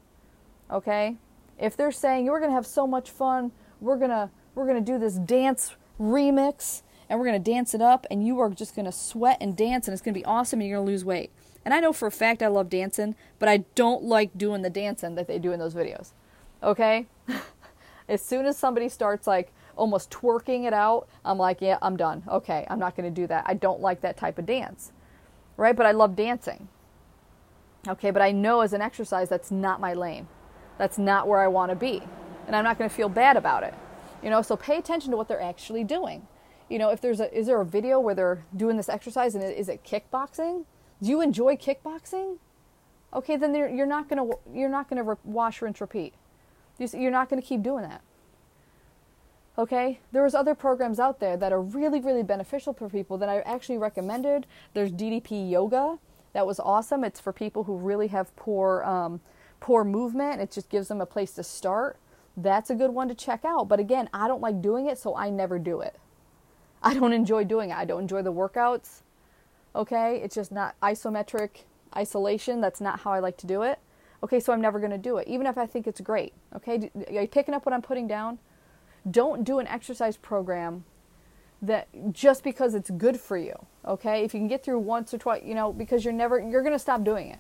okay? 0.72 1.18
If 1.60 1.76
they're 1.78 1.92
saying 1.92 2.26
you're 2.26 2.40
going 2.40 2.52
to 2.52 2.56
have 2.56 2.66
so 2.66 2.88
much 2.88 3.12
fun, 3.12 3.52
we're 3.80 3.98
going 3.98 4.10
to 4.10 4.30
we're 4.56 4.66
going 4.66 4.84
to 4.84 4.92
do 4.92 4.98
this 4.98 5.16
dance 5.16 5.76
remix 6.00 6.82
and 7.10 7.20
we're 7.20 7.26
going 7.26 7.42
to 7.42 7.52
dance 7.52 7.74
it 7.74 7.82
up 7.82 8.06
and 8.12 8.26
you 8.26 8.40
are 8.40 8.50
just 8.50 8.76
going 8.76 8.86
to 8.86 8.92
sweat 8.92 9.38
and 9.40 9.56
dance 9.56 9.88
and 9.88 9.94
it's 9.94 10.02
going 10.02 10.14
to 10.14 10.20
be 10.20 10.26
awesome 10.26 10.60
and 10.60 10.70
you're 10.70 10.80
going 10.80 10.88
to 10.88 10.92
lose 10.92 11.06
weight. 11.06 11.32
And 11.63 11.74
I 11.74 11.80
know 11.80 11.93
for 11.93 12.08
a 12.08 12.12
fact 12.12 12.41
I 12.41 12.47
love 12.47 12.69
dancing, 12.69 13.15
but 13.39 13.47
I 13.47 13.58
don't 13.76 14.04
like 14.04 14.38
doing 14.38 14.62
the 14.62 14.69
dancing 14.69 15.15
that 15.15 15.28
they 15.28 15.39
do 15.39 15.52
in 15.52 15.60
those 15.60 15.76
videos. 15.76 16.12
Okay? 16.63 17.08
as 18.10 18.21
soon 18.21 18.45
as 18.45 18.58
somebody 18.58 18.89
starts 18.89 19.28
like 19.28 19.54
almost 19.76 20.10
twerking 20.10 20.65
it 20.65 20.74
out, 20.74 21.08
I'm 21.24 21.38
like, 21.38 21.62
yeah, 21.62 21.78
I'm 21.82 21.97
done. 21.97 22.24
Okay, 22.28 22.65
I'm 22.69 22.80
not 22.80 22.95
going 22.95 23.13
to 23.13 23.21
do 23.21 23.28
that. 23.28 23.45
I 23.47 23.54
don't 23.54 23.80
like 23.80 24.02
that 24.02 24.17
type 24.17 24.38
of 24.38 24.45
dance. 24.45 24.91
Right? 25.58 25.76
But 25.76 25.86
I 25.86 25.91
love 25.91 26.15
dancing. 26.15 26.67
Okay, 27.88 28.12
but 28.12 28.21
I 28.21 28.32
know 28.32 28.62
as 28.62 28.74
an 28.74 28.82
exercise 28.82 29.30
that's 29.30 29.52
not 29.52 29.80
my 29.80 29.93
lane. 29.93 30.28
That's 30.78 30.97
not 30.97 31.28
where 31.28 31.41
I 31.41 31.47
want 31.47 31.69
to 31.71 31.76
be. 31.76 32.02
And 32.47 32.56
I'm 32.56 32.63
not 32.63 32.78
going 32.78 32.89
to 32.89 32.95
feel 32.95 33.10
bad 33.10 33.38
about 33.38 33.63
it. 33.63 33.74
You 34.24 34.30
know, 34.30 34.41
so 34.41 34.56
pay 34.56 34.78
attention 34.78 35.12
to 35.12 35.17
what 35.17 35.28
they're 35.28 35.41
actually 35.41 35.84
doing. 35.84 36.28
You 36.69 36.80
know, 36.80 36.89
if 36.89 37.02
there's 37.02 37.19
a 37.19 37.34
is 37.38 37.47
there 37.47 37.60
a 37.60 37.65
video 37.65 38.00
where 38.00 38.15
they're 38.15 38.45
doing 38.56 38.78
this 38.78 38.88
exercise 38.88 39.36
and 39.36 39.43
is 39.43 39.67
it 39.67 39.84
kickboxing? 39.84 40.65
Do 41.02 41.10
you 41.10 41.22
enjoy 41.22 41.56
kickboxing? 41.56 42.38
Okay, 43.14 43.36
then 43.36 43.54
you're 43.54 43.86
not 43.86 44.10
to 44.10 44.38
you're 44.54 44.70
not 44.70 44.90
to 44.90 45.18
wash, 45.24 45.62
rinse, 45.62 45.82
repeat. 45.82 46.14
You're 46.78 47.12
not 47.12 47.30
to 47.30 47.42
keep 47.42 47.62
doing 47.62 47.84
that. 47.84 48.02
Okay, 49.58 50.00
there's 50.12 50.34
other 50.34 50.56
programs 50.56 51.00
out 51.00 51.20
there 51.20 51.36
that 51.38 51.52
are 51.52 51.62
really, 51.62 52.00
really 52.00 52.24
beneficial 52.24 52.74
for 52.74 52.88
people 52.90 53.18
that 53.18 53.30
I 53.30 53.42
actually 53.42 53.78
recommended. 53.78 54.48
There's 54.74 54.92
DDP 54.92 55.50
Yoga, 55.52 56.00
that 56.34 56.48
was 56.48 56.60
awesome. 56.60 57.04
It's 57.04 57.20
for 57.20 57.34
people 57.34 57.66
who 57.66 57.76
really 57.76 58.08
have 58.08 58.36
poor 58.36 58.84
um, 58.84 59.22
poor 59.60 59.84
movement. 59.84 60.42
It 60.42 60.52
just 60.52 60.70
gives 60.70 60.88
them 60.88 61.02
a 61.02 61.06
place 61.06 61.32
to 61.34 61.44
start. 61.44 61.98
That's 62.38 62.70
a 62.70 62.76
good 62.76 62.92
one 62.92 63.10
to 63.10 63.16
check 63.16 63.44
out. 63.44 63.68
But 63.68 63.80
again, 63.80 64.10
I 64.14 64.28
don't 64.28 64.42
like 64.42 64.62
doing 64.62 64.88
it, 64.88 64.98
so 64.98 65.16
I 65.16 65.30
never 65.30 65.60
do 65.60 65.82
it. 65.82 66.00
I 66.82 66.94
don't 66.94 67.14
enjoy 67.14 67.44
doing 67.44 67.70
it. 67.72 67.78
I 67.78 67.86
don't 67.86 68.02
enjoy 68.02 68.22
the 68.22 68.34
workouts. 68.34 69.02
Okay? 69.76 70.22
It's 70.24 70.36
just 70.36 70.52
not 70.52 70.76
isometric 70.82 71.64
isolation. 71.96 72.62
That's 72.62 72.82
not 72.82 73.02
how 73.02 73.12
I 73.12 73.20
like 73.20 73.38
to 73.38 73.48
do 73.48 73.62
it. 73.64 73.80
Okay, 74.24 74.40
so 74.40 74.54
I'm 74.54 74.62
never 74.62 74.80
going 74.80 74.92
to 74.92 74.98
do 74.98 75.18
it, 75.18 75.28
even 75.28 75.48
if 75.48 75.58
I 75.58 75.66
think 75.66 75.88
it's 75.88 76.02
great. 76.02 76.34
Okay? 76.56 76.92
Are 77.08 77.22
you 77.22 77.28
picking 77.28 77.54
up 77.54 77.66
what 77.66 77.74
I'm 77.74 77.82
putting 77.82 78.08
down? 78.08 78.40
Don't 79.10 79.44
do 79.44 79.60
an 79.60 79.68
exercise 79.68 80.16
program 80.18 80.84
that 81.62 81.88
just 82.12 82.44
because 82.44 82.76
it's 82.76 82.90
good 82.92 83.20
for 83.20 83.38
you. 83.38 83.56
Okay? 83.86 84.24
If 84.24 84.34
you 84.34 84.40
can 84.40 84.48
get 84.48 84.64
through 84.64 84.80
once 84.80 85.14
or 85.14 85.18
twice, 85.18 85.42
you 85.44 85.56
know, 85.56 85.74
because 85.74 86.06
you're 86.06 86.14
never, 86.14 86.40
you're 86.40 86.62
going 86.62 86.74
to 86.74 86.80
stop 86.80 87.04
doing 87.04 87.30
it. 87.30 87.40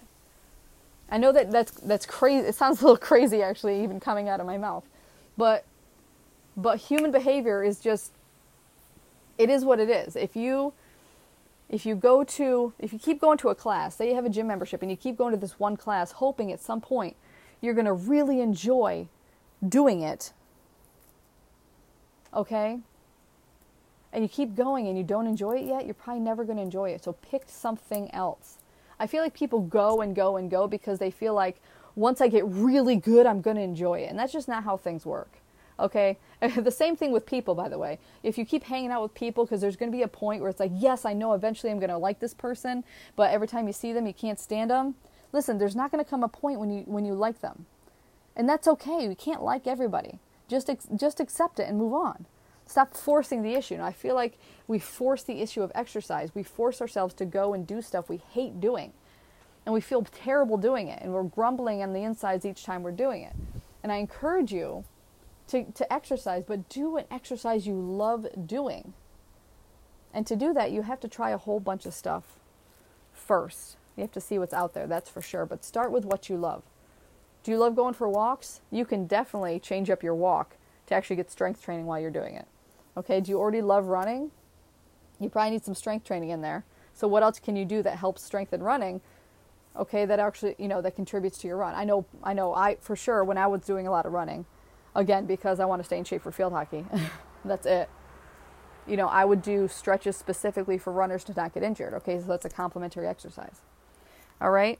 I 1.11 1.17
know 1.17 1.33
that 1.33 1.51
that's 1.51 1.71
that's 1.73 2.05
crazy. 2.05 2.47
It 2.47 2.55
sounds 2.55 2.81
a 2.81 2.85
little 2.85 2.97
crazy 2.97 3.43
actually, 3.43 3.83
even 3.83 3.99
coming 3.99 4.29
out 4.29 4.39
of 4.39 4.45
my 4.45 4.57
mouth, 4.57 4.85
but 5.37 5.65
but 6.55 6.77
human 6.79 7.11
behavior 7.11 7.63
is 7.63 7.79
just 7.79 8.13
it 9.37 9.49
is 9.49 9.65
what 9.65 9.79
it 9.79 9.89
is. 9.89 10.15
If 10.15 10.35
you 10.35 10.73
if 11.71 11.85
you 11.85 11.95
go 11.95 12.23
to 12.23 12.73
if 12.77 12.91
you 12.91 12.99
keep 12.99 13.19
going 13.19 13.37
to 13.39 13.49
a 13.49 13.55
class, 13.55 13.95
say 13.95 14.09
you 14.09 14.15
have 14.15 14.25
a 14.25 14.29
gym 14.29 14.45
membership 14.45 14.81
and 14.81 14.91
you 14.91 14.97
keep 14.97 15.17
going 15.17 15.31
to 15.31 15.39
this 15.39 15.57
one 15.57 15.77
class, 15.77 16.11
hoping 16.11 16.51
at 16.51 16.59
some 16.59 16.81
point 16.81 17.15
you're 17.61 17.73
going 17.73 17.85
to 17.85 17.93
really 17.93 18.41
enjoy 18.41 19.07
doing 19.67 20.01
it. 20.01 20.33
Okay? 22.33 22.79
And 24.11 24.23
you 24.23 24.27
keep 24.27 24.53
going 24.55 24.87
and 24.87 24.97
you 24.97 25.03
don't 25.03 25.27
enjoy 25.27 25.57
it 25.57 25.65
yet, 25.65 25.85
you're 25.85 25.93
probably 25.93 26.21
never 26.21 26.43
going 26.43 26.57
to 26.57 26.63
enjoy 26.63 26.89
it. 26.89 27.03
So 27.05 27.13
pick 27.13 27.43
something 27.47 28.13
else. 28.13 28.57
I 28.99 29.07
feel 29.07 29.23
like 29.23 29.33
people 29.33 29.61
go 29.61 30.01
and 30.01 30.13
go 30.13 30.35
and 30.35 30.51
go 30.51 30.67
because 30.67 30.99
they 30.99 31.09
feel 31.09 31.33
like 31.33 31.61
once 31.95 32.19
I 32.19 32.27
get 32.27 32.45
really 32.45 32.97
good, 32.97 33.25
I'm 33.25 33.41
going 33.41 33.55
to 33.55 33.63
enjoy 33.63 33.99
it. 33.99 34.09
And 34.09 34.19
that's 34.19 34.33
just 34.33 34.49
not 34.49 34.65
how 34.65 34.75
things 34.75 35.05
work. 35.05 35.40
Okay? 35.81 36.17
the 36.55 36.71
same 36.71 36.95
thing 36.95 37.11
with 37.11 37.25
people, 37.25 37.55
by 37.55 37.67
the 37.67 37.77
way. 37.77 37.99
If 38.23 38.37
you 38.37 38.45
keep 38.45 38.63
hanging 38.63 38.91
out 38.91 39.01
with 39.01 39.13
people, 39.13 39.45
because 39.45 39.61
there's 39.61 39.75
going 39.75 39.91
to 39.91 39.95
be 39.95 40.03
a 40.03 40.07
point 40.07 40.41
where 40.41 40.49
it's 40.49 40.59
like, 40.59 40.71
yes, 40.73 41.05
I 41.05 41.13
know 41.13 41.33
eventually 41.33 41.71
I'm 41.71 41.79
going 41.79 41.89
to 41.89 41.97
like 41.97 42.19
this 42.19 42.33
person, 42.33 42.83
but 43.15 43.31
every 43.31 43.47
time 43.47 43.67
you 43.67 43.73
see 43.73 43.91
them, 43.91 44.07
you 44.07 44.13
can't 44.13 44.39
stand 44.39 44.71
them. 44.71 44.95
Listen, 45.33 45.57
there's 45.57 45.75
not 45.75 45.91
going 45.91 46.03
to 46.03 46.09
come 46.09 46.23
a 46.23 46.27
point 46.27 46.59
when 46.59 46.71
you 46.71 46.83
when 46.85 47.05
you 47.05 47.13
like 47.13 47.39
them, 47.39 47.65
and 48.35 48.49
that's 48.49 48.67
okay. 48.67 49.03
You 49.03 49.15
can't 49.15 49.41
like 49.41 49.65
everybody. 49.65 50.19
Just 50.49 50.69
just 50.95 51.19
accept 51.21 51.59
it 51.59 51.69
and 51.69 51.77
move 51.77 51.93
on. 51.93 52.25
Stop 52.65 52.95
forcing 52.95 53.41
the 53.41 53.53
issue. 53.53 53.75
And 53.75 53.83
I 53.83 53.91
feel 53.91 54.15
like 54.15 54.37
we 54.67 54.79
force 54.79 55.23
the 55.23 55.41
issue 55.41 55.61
of 55.61 55.71
exercise. 55.75 56.33
We 56.33 56.43
force 56.43 56.79
ourselves 56.79 57.13
to 57.15 57.25
go 57.25 57.53
and 57.53 57.67
do 57.67 57.81
stuff 57.81 58.07
we 58.07 58.17
hate 58.17 58.61
doing. 58.61 58.93
And 59.65 59.73
we 59.73 59.81
feel 59.81 60.03
terrible 60.03 60.57
doing 60.57 60.87
it. 60.87 61.01
And 61.01 61.13
we're 61.13 61.23
grumbling 61.23 61.83
on 61.83 61.93
the 61.93 62.03
insides 62.03 62.45
each 62.45 62.63
time 62.63 62.81
we're 62.81 62.91
doing 62.91 63.23
it. 63.23 63.33
And 63.83 63.91
I 63.91 63.97
encourage 63.97 64.53
you 64.53 64.85
to, 65.51 65.71
to 65.71 65.93
exercise, 65.93 66.43
but 66.45 66.69
do 66.69 66.97
an 66.97 67.05
exercise 67.11 67.67
you 67.67 67.75
love 67.75 68.27
doing. 68.45 68.93
And 70.13 70.25
to 70.27 70.35
do 70.35 70.53
that, 70.53 70.71
you 70.71 70.81
have 70.81 70.99
to 71.01 71.07
try 71.07 71.31
a 71.31 71.37
whole 71.37 71.59
bunch 71.59 71.85
of 71.85 71.93
stuff 71.93 72.37
first. 73.13 73.77
You 73.95 74.01
have 74.01 74.11
to 74.13 74.21
see 74.21 74.39
what's 74.39 74.53
out 74.53 74.73
there, 74.73 74.87
that's 74.87 75.09
for 75.09 75.21
sure. 75.21 75.45
But 75.45 75.63
start 75.63 75.91
with 75.91 76.05
what 76.05 76.29
you 76.29 76.37
love. 76.37 76.63
Do 77.43 77.51
you 77.51 77.57
love 77.57 77.75
going 77.75 77.93
for 77.93 78.07
walks? 78.07 78.61
You 78.71 78.85
can 78.85 79.07
definitely 79.07 79.59
change 79.59 79.89
up 79.89 80.03
your 80.03 80.15
walk 80.15 80.55
to 80.87 80.95
actually 80.95 81.15
get 81.15 81.31
strength 81.31 81.63
training 81.63 81.85
while 81.85 81.99
you're 81.99 82.11
doing 82.11 82.35
it. 82.35 82.47
Okay, 82.95 83.21
do 83.21 83.31
you 83.31 83.39
already 83.39 83.61
love 83.61 83.87
running? 83.87 84.31
You 85.19 85.29
probably 85.29 85.51
need 85.51 85.63
some 85.63 85.75
strength 85.75 86.05
training 86.05 86.29
in 86.29 86.41
there. 86.41 86.65
So 86.93 87.07
what 87.07 87.23
else 87.23 87.39
can 87.39 87.55
you 87.55 87.65
do 87.65 87.81
that 87.83 87.97
helps 87.97 88.23
strengthen 88.23 88.61
running? 88.61 89.01
Okay, 89.75 90.05
that 90.05 90.19
actually, 90.19 90.55
you 90.57 90.67
know, 90.67 90.81
that 90.81 90.95
contributes 90.95 91.37
to 91.39 91.47
your 91.47 91.57
run. 91.57 91.73
I 91.73 91.85
know 91.85 92.05
I 92.23 92.33
know 92.33 92.53
I 92.53 92.75
for 92.81 92.95
sure 92.95 93.23
when 93.23 93.37
I 93.37 93.47
was 93.47 93.61
doing 93.61 93.87
a 93.87 93.91
lot 93.91 94.05
of 94.05 94.11
running, 94.11 94.45
again 94.95 95.25
because 95.25 95.59
I 95.59 95.65
want 95.65 95.81
to 95.81 95.85
stay 95.85 95.97
in 95.97 96.03
shape 96.03 96.21
for 96.21 96.31
field 96.31 96.53
hockey. 96.53 96.85
that's 97.45 97.65
it. 97.65 97.89
You 98.87 98.97
know, 98.97 99.07
I 99.07 99.25
would 99.25 99.41
do 99.41 99.67
stretches 99.67 100.17
specifically 100.17 100.77
for 100.77 100.91
runners 100.91 101.23
to 101.25 101.33
not 101.33 101.53
get 101.53 101.63
injured. 101.63 101.93
Okay, 101.93 102.19
so 102.19 102.25
that's 102.25 102.45
a 102.45 102.49
complementary 102.49 103.07
exercise. 103.07 103.61
All 104.39 104.51
right? 104.51 104.79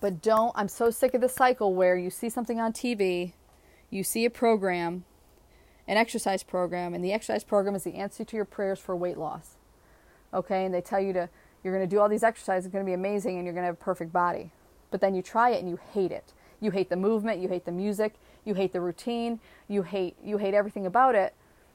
But 0.00 0.20
don't, 0.20 0.52
I'm 0.54 0.68
so 0.68 0.90
sick 0.90 1.14
of 1.14 1.22
the 1.22 1.28
cycle 1.28 1.74
where 1.74 1.96
you 1.96 2.10
see 2.10 2.28
something 2.28 2.60
on 2.60 2.72
TV, 2.72 3.32
you 3.88 4.04
see 4.04 4.26
a 4.26 4.30
program, 4.30 5.04
an 5.88 5.96
exercise 5.96 6.42
program, 6.42 6.92
and 6.92 7.02
the 7.02 7.12
exercise 7.12 7.42
program 7.42 7.74
is 7.74 7.84
the 7.84 7.94
answer 7.94 8.22
to 8.24 8.36
your 8.36 8.44
prayers 8.44 8.78
for 8.78 8.94
weight 8.94 9.16
loss. 9.16 9.56
Okay, 10.34 10.66
and 10.66 10.74
they 10.74 10.82
tell 10.82 11.00
you 11.00 11.12
to 11.14 11.30
you're 11.62 11.74
going 11.74 11.88
to 11.88 11.96
do 11.96 11.98
all 11.98 12.10
these 12.10 12.22
exercises, 12.22 12.66
it's 12.66 12.72
going 12.72 12.84
to 12.84 12.88
be 12.88 12.92
amazing, 12.92 13.36
and 13.36 13.46
you're 13.46 13.54
going 13.54 13.62
to 13.62 13.68
have 13.68 13.76
a 13.76 13.84
perfect 13.84 14.12
body. 14.12 14.50
But 14.90 15.00
then 15.00 15.14
you 15.14 15.22
try 15.22 15.50
it 15.50 15.60
and 15.60 15.68
you 15.68 15.78
hate 15.92 16.12
it. 16.12 16.34
You 16.64 16.70
hate 16.70 16.88
the 16.88 16.96
movement, 16.96 17.40
you 17.40 17.48
hate 17.48 17.66
the 17.66 17.72
music, 17.72 18.14
you 18.44 18.54
hate 18.54 18.72
the 18.72 18.80
routine, 18.80 19.38
you 19.68 19.82
hate 19.82 20.16
you 20.24 20.38
hate 20.38 20.54
everything 20.54 20.86
about 20.86 21.14
it, 21.14 21.34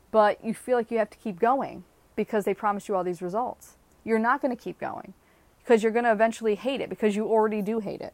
but 0.10 0.44
you 0.44 0.56
feel 0.56 0.78
like 0.78 0.90
you 0.90 0.98
have 0.98 1.12
to 1.12 1.18
keep 1.20 1.40
going 1.40 1.84
because 2.16 2.44
they 2.44 2.56
promised 2.56 2.88
you 2.88 2.96
all 2.96 3.04
these 3.04 3.22
results. 3.22 3.78
You're 4.04 4.18
not 4.18 4.42
going 4.42 4.56
to 4.56 4.62
keep 4.62 4.80
going 4.80 5.14
because 5.60 5.84
you're 5.84 5.92
going 5.92 6.06
to 6.06 6.12
eventually 6.12 6.56
hate 6.56 6.82
it 6.82 6.90
because 6.90 7.16
you 7.16 7.28
already 7.28 7.62
do 7.62 7.80
hate 7.80 8.02
it. 8.02 8.14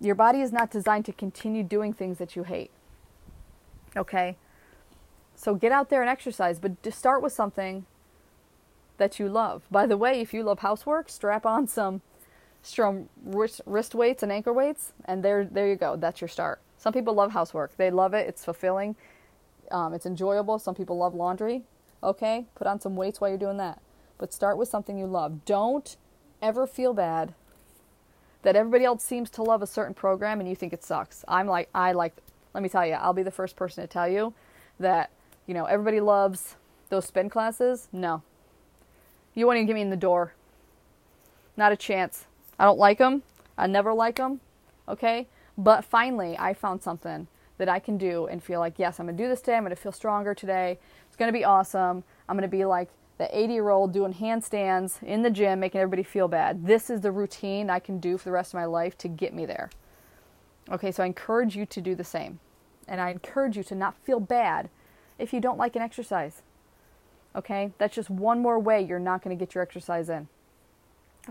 Your 0.00 0.14
body 0.14 0.42
is 0.42 0.52
not 0.52 0.70
designed 0.70 1.04
to 1.06 1.12
continue 1.12 1.64
doing 1.64 1.92
things 1.92 2.18
that 2.18 2.36
you 2.36 2.44
hate. 2.44 2.70
Okay? 3.96 4.36
So 5.34 5.56
get 5.56 5.72
out 5.72 5.90
there 5.90 6.02
and 6.02 6.08
exercise, 6.08 6.60
but 6.60 6.80
just 6.82 6.98
start 6.98 7.20
with 7.20 7.32
something 7.32 7.86
that 8.98 9.18
you 9.18 9.28
love. 9.28 9.62
By 9.72 9.86
the 9.86 9.96
way, 9.96 10.20
if 10.20 10.32
you 10.32 10.44
love 10.44 10.60
housework, 10.60 11.08
strap 11.08 11.44
on 11.44 11.66
some 11.66 12.02
strong 12.68 13.08
wrist, 13.24 13.60
wrist 13.66 13.94
weights 13.94 14.22
and 14.22 14.30
ankle 14.30 14.54
weights, 14.54 14.92
and 15.04 15.22
there, 15.22 15.44
there 15.44 15.68
you 15.68 15.76
go. 15.76 15.96
That's 15.96 16.20
your 16.20 16.28
start. 16.28 16.60
Some 16.76 16.92
people 16.92 17.14
love 17.14 17.32
housework. 17.32 17.76
They 17.76 17.90
love 17.90 18.14
it. 18.14 18.28
It's 18.28 18.44
fulfilling. 18.44 18.96
Um, 19.70 19.92
it's 19.94 20.06
enjoyable. 20.06 20.58
Some 20.58 20.74
people 20.74 20.96
love 20.96 21.14
laundry. 21.14 21.64
Okay, 22.02 22.46
put 22.54 22.66
on 22.66 22.80
some 22.80 22.94
weights 22.94 23.20
while 23.20 23.30
you're 23.30 23.38
doing 23.38 23.56
that. 23.56 23.80
But 24.18 24.32
start 24.32 24.56
with 24.56 24.68
something 24.68 24.96
you 24.96 25.06
love. 25.06 25.44
Don't 25.44 25.96
ever 26.40 26.66
feel 26.66 26.94
bad 26.94 27.34
that 28.42 28.54
everybody 28.54 28.84
else 28.84 29.02
seems 29.02 29.30
to 29.30 29.42
love 29.42 29.62
a 29.62 29.66
certain 29.66 29.94
program 29.94 30.38
and 30.38 30.48
you 30.48 30.54
think 30.54 30.72
it 30.72 30.84
sucks. 30.84 31.24
I'm 31.26 31.48
like, 31.48 31.68
I 31.74 31.92
like, 31.92 32.16
let 32.54 32.62
me 32.62 32.68
tell 32.68 32.86
you, 32.86 32.94
I'll 32.94 33.12
be 33.12 33.24
the 33.24 33.32
first 33.32 33.56
person 33.56 33.82
to 33.82 33.88
tell 33.88 34.08
you 34.08 34.32
that 34.78 35.10
you 35.48 35.54
know, 35.54 35.64
everybody 35.64 35.98
loves 35.98 36.56
those 36.90 37.06
spin 37.06 37.30
classes. 37.30 37.88
No. 37.90 38.22
You 39.34 39.46
won't 39.46 39.56
even 39.56 39.66
get 39.66 39.74
me 39.74 39.80
in 39.80 39.90
the 39.90 39.96
door. 39.96 40.34
Not 41.56 41.72
a 41.72 41.76
chance. 41.76 42.26
I 42.58 42.64
don't 42.64 42.78
like 42.78 42.98
them. 42.98 43.22
I 43.56 43.66
never 43.66 43.92
like 43.92 44.16
them. 44.16 44.40
Okay? 44.88 45.26
But 45.56 45.84
finally, 45.84 46.36
I 46.38 46.54
found 46.54 46.82
something 46.82 47.26
that 47.58 47.68
I 47.68 47.78
can 47.78 47.98
do 47.98 48.26
and 48.26 48.42
feel 48.42 48.60
like, 48.60 48.78
yes, 48.78 48.98
I'm 48.98 49.06
going 49.06 49.16
to 49.16 49.22
do 49.22 49.28
this 49.28 49.40
today. 49.40 49.56
I'm 49.56 49.64
going 49.64 49.74
to 49.74 49.80
feel 49.80 49.92
stronger 49.92 50.34
today. 50.34 50.78
It's 51.06 51.16
going 51.16 51.28
to 51.28 51.38
be 51.38 51.44
awesome. 51.44 52.04
I'm 52.28 52.36
going 52.36 52.48
to 52.48 52.56
be 52.56 52.64
like 52.64 52.88
the 53.18 53.36
80 53.36 53.52
year 53.52 53.68
old 53.68 53.92
doing 53.92 54.14
handstands 54.14 55.02
in 55.02 55.22
the 55.22 55.30
gym, 55.30 55.60
making 55.60 55.80
everybody 55.80 56.04
feel 56.04 56.28
bad. 56.28 56.66
This 56.66 56.88
is 56.88 57.00
the 57.00 57.10
routine 57.10 57.68
I 57.68 57.80
can 57.80 57.98
do 57.98 58.16
for 58.16 58.24
the 58.24 58.32
rest 58.32 58.50
of 58.50 58.54
my 58.54 58.64
life 58.64 58.96
to 58.98 59.08
get 59.08 59.34
me 59.34 59.44
there. 59.44 59.70
Okay, 60.70 60.92
so 60.92 61.02
I 61.02 61.06
encourage 61.06 61.56
you 61.56 61.66
to 61.66 61.80
do 61.80 61.94
the 61.94 62.04
same. 62.04 62.38
And 62.86 63.00
I 63.00 63.10
encourage 63.10 63.56
you 63.56 63.64
to 63.64 63.74
not 63.74 63.96
feel 64.04 64.20
bad 64.20 64.70
if 65.18 65.32
you 65.32 65.40
don't 65.40 65.58
like 65.58 65.76
an 65.76 65.82
exercise. 65.82 66.42
Okay? 67.34 67.72
That's 67.78 67.94
just 67.94 68.08
one 68.08 68.40
more 68.40 68.58
way 68.58 68.80
you're 68.82 68.98
not 68.98 69.22
going 69.22 69.36
to 69.36 69.44
get 69.44 69.54
your 69.54 69.62
exercise 69.62 70.08
in. 70.08 70.28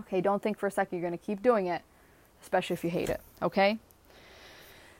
Okay, 0.00 0.20
don't 0.20 0.42
think 0.42 0.58
for 0.58 0.66
a 0.66 0.70
second 0.70 0.98
you're 0.98 1.08
going 1.08 1.18
to 1.18 1.24
keep 1.24 1.42
doing 1.42 1.66
it, 1.66 1.82
especially 2.42 2.74
if 2.74 2.84
you 2.84 2.90
hate 2.90 3.08
it. 3.08 3.20
Okay? 3.42 3.78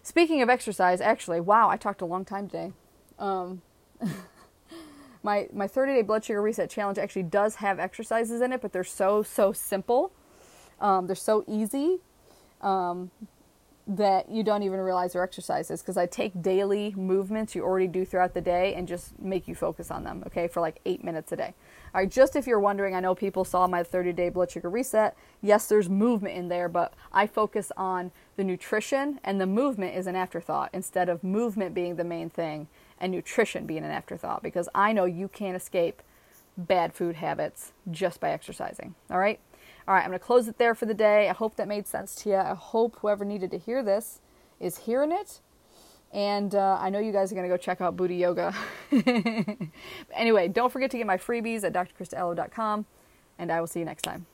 Speaking 0.02 0.42
of 0.42 0.48
exercise, 0.48 1.00
actually, 1.00 1.40
wow, 1.40 1.68
I 1.68 1.76
talked 1.76 2.00
a 2.00 2.06
long 2.06 2.24
time 2.24 2.48
today. 2.48 2.72
Um, 3.18 3.62
my 5.22 5.48
my 5.52 5.66
30 5.66 5.94
day 5.94 6.02
blood 6.02 6.24
sugar 6.24 6.40
reset 6.40 6.70
challenge 6.70 6.98
actually 6.98 7.24
does 7.24 7.56
have 7.56 7.78
exercises 7.78 8.40
in 8.40 8.52
it, 8.52 8.60
but 8.60 8.72
they're 8.72 8.84
so 8.84 9.22
so 9.22 9.52
simple. 9.52 10.12
Um, 10.80 11.06
they're 11.06 11.16
so 11.16 11.44
easy. 11.46 11.98
Um, 12.60 13.10
that 13.90 14.30
you 14.30 14.42
don't 14.42 14.62
even 14.62 14.78
realize 14.80 15.16
are 15.16 15.22
exercises 15.22 15.80
because 15.80 15.96
I 15.96 16.04
take 16.04 16.42
daily 16.42 16.92
movements 16.94 17.54
you 17.54 17.64
already 17.64 17.86
do 17.86 18.04
throughout 18.04 18.34
the 18.34 18.40
day 18.42 18.74
and 18.74 18.86
just 18.86 19.18
make 19.18 19.48
you 19.48 19.54
focus 19.54 19.90
on 19.90 20.04
them, 20.04 20.22
okay, 20.26 20.46
for 20.46 20.60
like 20.60 20.80
eight 20.84 21.02
minutes 21.02 21.32
a 21.32 21.36
day. 21.36 21.54
All 21.94 22.02
right, 22.02 22.10
just 22.10 22.36
if 22.36 22.46
you're 22.46 22.60
wondering, 22.60 22.94
I 22.94 23.00
know 23.00 23.14
people 23.14 23.46
saw 23.46 23.66
my 23.66 23.82
30 23.82 24.12
day 24.12 24.28
blood 24.28 24.50
sugar 24.50 24.68
reset. 24.68 25.16
Yes, 25.40 25.68
there's 25.68 25.88
movement 25.88 26.36
in 26.36 26.48
there, 26.48 26.68
but 26.68 26.92
I 27.12 27.26
focus 27.26 27.72
on 27.78 28.12
the 28.36 28.44
nutrition 28.44 29.20
and 29.24 29.40
the 29.40 29.46
movement 29.46 29.96
is 29.96 30.06
an 30.06 30.16
afterthought 30.16 30.68
instead 30.74 31.08
of 31.08 31.24
movement 31.24 31.74
being 31.74 31.96
the 31.96 32.04
main 32.04 32.28
thing 32.28 32.68
and 33.00 33.10
nutrition 33.10 33.64
being 33.64 33.84
an 33.84 33.90
afterthought 33.90 34.42
because 34.42 34.68
I 34.74 34.92
know 34.92 35.06
you 35.06 35.28
can't 35.28 35.56
escape 35.56 36.02
bad 36.58 36.92
food 36.92 37.16
habits 37.16 37.72
just 37.90 38.20
by 38.20 38.32
exercising. 38.32 38.94
All 39.10 39.18
right? 39.18 39.40
All 39.88 39.94
right, 39.94 40.02
I'm 40.02 40.10
going 40.10 40.18
to 40.18 40.24
close 40.24 40.48
it 40.48 40.58
there 40.58 40.74
for 40.74 40.84
the 40.84 40.92
day. 40.92 41.30
I 41.30 41.32
hope 41.32 41.56
that 41.56 41.66
made 41.66 41.86
sense 41.86 42.14
to 42.16 42.28
you. 42.28 42.36
I 42.36 42.52
hope 42.52 42.98
whoever 43.00 43.24
needed 43.24 43.50
to 43.52 43.58
hear 43.58 43.82
this 43.82 44.20
is 44.60 44.76
hearing 44.76 45.10
it. 45.10 45.40
And 46.12 46.54
uh, 46.54 46.76
I 46.78 46.90
know 46.90 46.98
you 46.98 47.10
guys 47.10 47.32
are 47.32 47.34
going 47.34 47.48
to 47.48 47.54
go 47.54 47.56
check 47.56 47.80
out 47.80 47.96
Buti 47.96 48.16
Yoga. 48.16 48.54
anyway, 50.14 50.48
don't 50.48 50.70
forget 50.70 50.90
to 50.90 50.98
get 50.98 51.06
my 51.06 51.16
freebies 51.16 51.64
at 51.64 51.72
drkristaellow.com, 51.72 52.84
and 53.38 53.50
I 53.50 53.60
will 53.60 53.66
see 53.66 53.78
you 53.78 53.86
next 53.86 54.02
time. 54.02 54.26